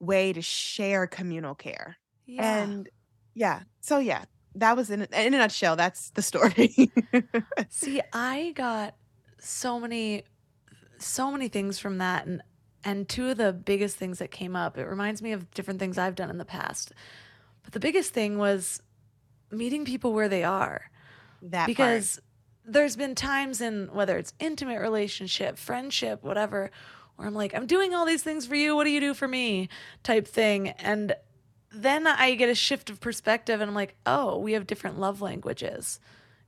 [0.00, 1.96] way to share communal care.
[2.26, 2.62] Yeah.
[2.62, 2.88] And
[3.36, 4.24] yeah, so yeah,
[4.56, 5.76] that was in in a nutshell.
[5.76, 6.90] That's the story.
[7.68, 8.94] See, I got
[9.38, 10.24] so many
[10.98, 12.42] so many things from that and
[12.82, 15.98] and two of the biggest things that came up, it reminds me of different things
[15.98, 16.92] I've done in the past.
[17.62, 18.80] But the biggest thing was
[19.50, 20.90] meeting people where they are.
[21.42, 22.20] that because
[22.64, 26.70] there's been times in whether it's intimate relationship, friendship, whatever,
[27.16, 28.74] where I'm like, I'm doing all these things for you.
[28.76, 29.68] What do you do for me?
[30.02, 30.68] type thing.
[30.68, 31.14] And
[31.82, 35.20] then I get a shift of perspective and I'm like, oh, we have different love
[35.20, 36.00] languages.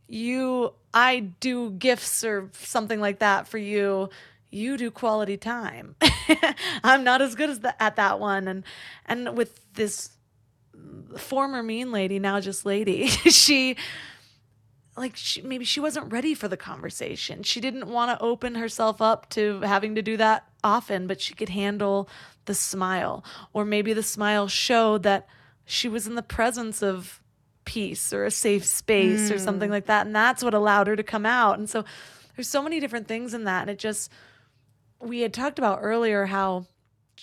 [0.06, 4.08] You, I do gifts or something like that for you.
[4.50, 5.96] You do quality time.
[6.84, 8.48] I'm not as good as the, at that one.
[8.48, 8.64] And
[9.04, 10.10] and with this
[11.18, 13.76] former mean lady, now just lady, she
[14.98, 17.42] like she, maybe she wasn't ready for the conversation.
[17.42, 21.34] She didn't want to open herself up to having to do that often, but she
[21.34, 22.08] could handle
[22.44, 23.24] the smile.
[23.52, 25.26] Or maybe the smile showed that
[25.64, 27.20] she was in the presence of
[27.64, 29.34] peace or a safe space mm.
[29.34, 30.06] or something like that.
[30.06, 31.58] And that's what allowed her to come out.
[31.58, 31.84] And so
[32.34, 33.62] there's so many different things in that.
[33.62, 34.10] And it just,
[35.00, 36.66] we had talked about earlier how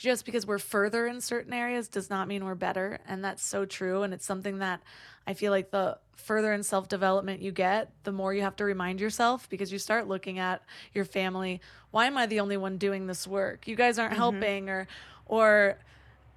[0.01, 2.99] just because we're further in certain areas does not mean we're better.
[3.07, 4.03] And that's so true.
[4.03, 4.81] And it's something that
[5.25, 8.65] I feel like the further in self development you get, the more you have to
[8.65, 10.61] remind yourself because you start looking at
[10.93, 11.61] your family.
[11.91, 13.67] Why am I the only one doing this work?
[13.67, 14.19] You guys aren't mm-hmm.
[14.19, 14.87] helping, or,
[15.25, 15.79] or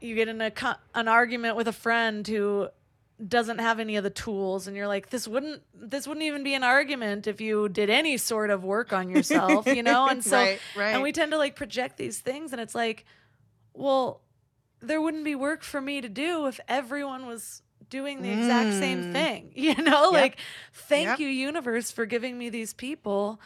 [0.01, 0.53] you get in a
[0.95, 2.69] an argument with a friend who
[3.27, 6.55] doesn't have any of the tools and you're like this wouldn't this wouldn't even be
[6.55, 10.37] an argument if you did any sort of work on yourself you know and so
[10.37, 10.91] right, right.
[10.91, 13.05] and we tend to like project these things and it's like
[13.79, 14.21] well
[14.81, 18.79] there wouldn't be work for me to do if everyone was doing the exact mm.
[18.79, 20.13] same thing you know yep.
[20.13, 20.37] like
[20.73, 21.19] thank yep.
[21.19, 23.41] you universe for giving me these people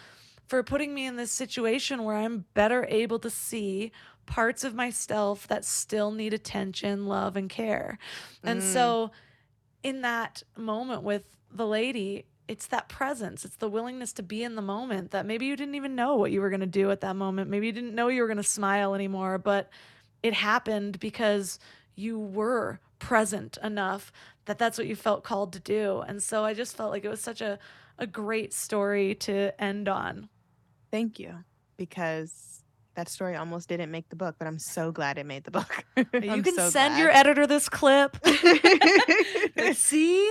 [0.47, 3.93] for putting me in this situation where i'm better able to see
[4.27, 7.99] parts of myself that still need attention love and care
[8.43, 8.73] and mm.
[8.73, 9.11] so
[9.83, 13.45] in that moment with the lady, it's that presence.
[13.45, 16.31] It's the willingness to be in the moment that maybe you didn't even know what
[16.31, 17.51] you were going to do at that moment.
[17.51, 19.71] Maybe you didn't know you were going to smile anymore, but
[20.23, 21.59] it happened because
[21.95, 24.13] you were present enough
[24.45, 26.01] that that's what you felt called to do.
[26.01, 27.59] And so I just felt like it was such a,
[27.99, 30.29] a great story to end on.
[30.91, 31.35] Thank you.
[31.77, 32.53] Because
[32.95, 35.85] that story almost didn't make the book, but I'm so glad it made the book.
[35.97, 36.99] you can so send glad.
[36.99, 38.17] your editor this clip.
[39.75, 40.31] See?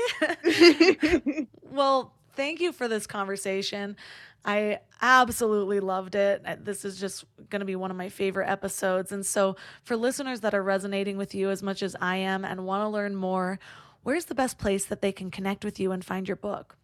[1.71, 3.95] well, thank you for this conversation.
[4.43, 6.43] I absolutely loved it.
[6.63, 9.11] This is just going to be one of my favorite episodes.
[9.11, 12.65] And so, for listeners that are resonating with you as much as I am and
[12.65, 13.59] want to learn more,
[14.03, 16.77] where's the best place that they can connect with you and find your book?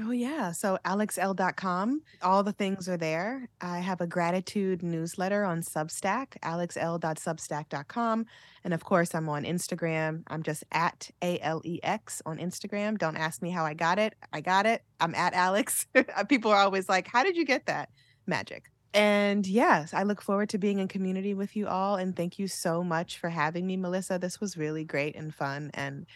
[0.00, 0.52] Oh, yeah.
[0.52, 3.48] So alexelle.com, all the things are there.
[3.60, 8.26] I have a gratitude newsletter on Substack, alexelle.substack.com.
[8.64, 10.22] And of course, I'm on Instagram.
[10.28, 12.96] I'm just at A-L-E-X on Instagram.
[12.96, 14.14] Don't ask me how I got it.
[14.32, 14.82] I got it.
[14.98, 15.86] I'm at Alex.
[16.28, 17.90] People are always like, how did you get that?
[18.26, 18.70] Magic.
[18.94, 21.96] And yes, I look forward to being in community with you all.
[21.96, 24.18] And thank you so much for having me, Melissa.
[24.18, 25.70] This was really great and fun.
[25.74, 26.06] And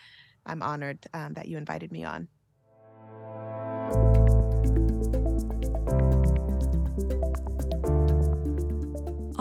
[0.46, 2.28] I'm honored um, that you invited me on.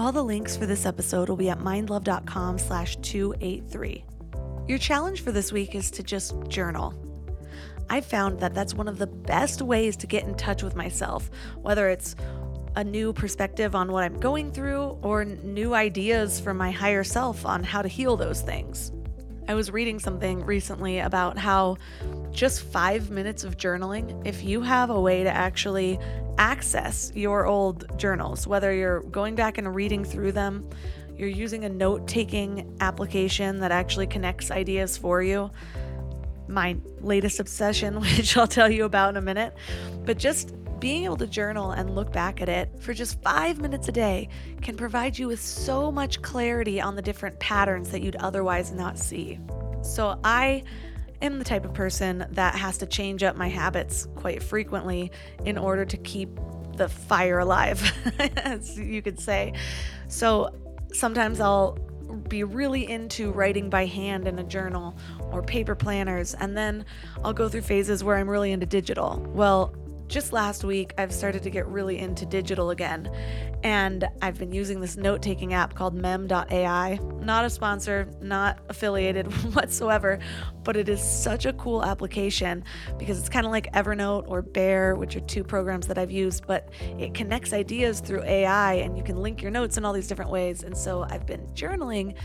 [0.05, 4.05] All the links for this episode will be at mindlove.com slash 283.
[4.67, 6.93] Your challenge for this week is to just journal.
[7.89, 11.31] I found that that's one of the best ways to get in touch with myself,
[11.59, 12.15] whether it's
[12.75, 17.43] a new perspective on what I'm going through or new ideas from my higher self
[17.43, 18.91] on how to heal those things.
[19.47, 21.77] I was reading something recently about how
[22.35, 25.97] just five minutes of journaling, if you have a way to actually
[26.37, 30.69] access your old journals, whether you're going back and reading through them,
[31.17, 35.49] you're using a note taking application that actually connects ideas for you.
[36.47, 39.55] My latest obsession, which I'll tell you about in a minute,
[40.03, 43.87] but just being able to journal and look back at it for just five minutes
[43.87, 44.27] a day
[44.61, 48.99] can provide you with so much clarity on the different patterns that you'd otherwise not
[48.99, 49.39] see.
[49.81, 50.63] So, I
[51.25, 55.11] am the type of person that has to change up my habits quite frequently
[55.43, 56.29] in order to keep
[56.77, 57.91] the fire alive,
[58.37, 59.53] as you could say.
[60.07, 60.53] So
[60.93, 61.77] sometimes I'll
[62.29, 64.97] be really into writing by hand in a journal
[65.31, 66.85] or paper planners, and then
[67.23, 69.25] I'll go through phases where I'm really into digital.
[69.33, 69.73] Well,
[70.07, 73.09] just last week, I've started to get really into digital again.
[73.63, 76.99] And I've been using this note taking app called mem.ai.
[77.19, 79.25] Not a sponsor, not affiliated
[79.55, 80.19] whatsoever,
[80.63, 82.63] but it is such a cool application
[82.97, 86.45] because it's kind of like Evernote or Bear, which are two programs that I've used,
[86.45, 86.69] but
[86.99, 90.31] it connects ideas through AI and you can link your notes in all these different
[90.31, 90.63] ways.
[90.63, 92.15] And so I've been journaling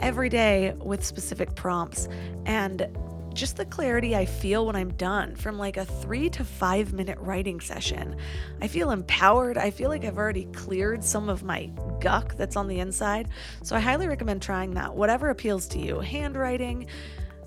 [0.00, 2.08] every day with specific prompts.
[2.44, 2.86] And
[3.36, 7.18] just the clarity I feel when I'm done from like a three to five minute
[7.20, 8.16] writing session.
[8.62, 9.58] I feel empowered.
[9.58, 13.28] I feel like I've already cleared some of my guck that's on the inside.
[13.62, 16.86] So I highly recommend trying that, whatever appeals to you handwriting,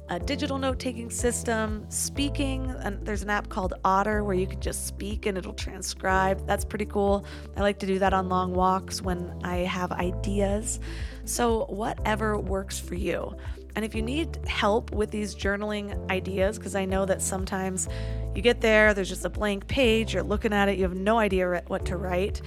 [0.09, 2.69] a digital note taking system, speaking.
[2.83, 6.45] And there's an app called Otter where you can just speak and it'll transcribe.
[6.45, 7.25] That's pretty cool.
[7.57, 10.79] I like to do that on long walks when I have ideas.
[11.25, 13.35] So, whatever works for you.
[13.79, 17.87] And if you need help with these journaling ideas, because I know that sometimes
[18.35, 21.17] you get there, there's just a blank page, you're looking at it, you have no
[21.17, 22.41] idea what to write.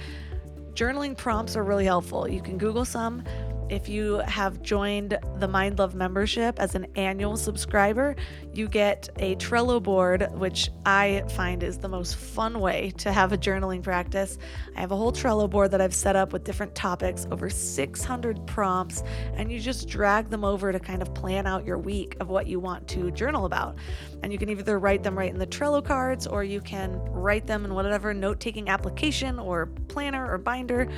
[0.75, 2.29] Journaling prompts are really helpful.
[2.29, 3.23] You can Google some,
[3.69, 8.15] If you have joined the Mind Love membership as an annual subscriber,
[8.53, 13.31] you get a Trello board, which I find is the most fun way to have
[13.31, 14.37] a journaling practice.
[14.75, 18.45] I have a whole Trello board that I've set up with different topics, over 600
[18.45, 19.03] prompts,
[19.35, 22.47] and you just drag them over to kind of plan out your week of what
[22.47, 23.77] you want to journal about.
[24.23, 27.47] And you can either write them right in the Trello cards or you can write
[27.47, 30.89] them in whatever note taking application or planner or binder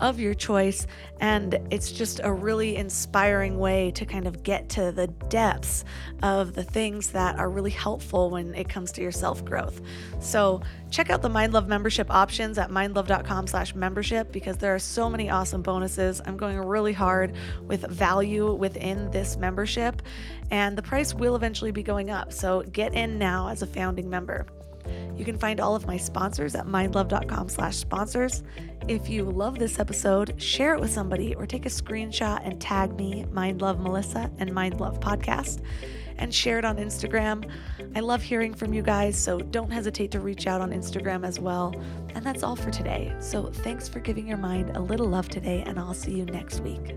[0.00, 0.86] of your choice.
[1.20, 5.84] And it's just a really inspiring way to kind of get to the depths
[6.22, 9.80] of the things that are really helpful when it comes to your self growth.
[10.20, 14.78] So check out the Mind Love membership options at mindlove.com slash membership because there are
[14.78, 16.20] so many awesome bonuses.
[16.24, 17.34] I'm going really hard
[17.66, 20.02] with value within this membership
[20.50, 22.32] and the price will eventually be going up.
[22.32, 24.46] So get in now as a founding member.
[25.16, 28.42] You can find all of my sponsors at mindlove.com slash sponsors.
[28.88, 32.96] If you love this episode, share it with somebody or take a screenshot and tag
[32.96, 35.62] me, Mind Love Melissa and Mind Love Podcast,
[36.16, 37.48] and share it on Instagram.
[37.94, 41.38] I love hearing from you guys, so don't hesitate to reach out on Instagram as
[41.38, 41.74] well.
[42.14, 43.14] And that's all for today.
[43.20, 46.60] So thanks for giving your mind a little love today, and I'll see you next
[46.60, 46.96] week.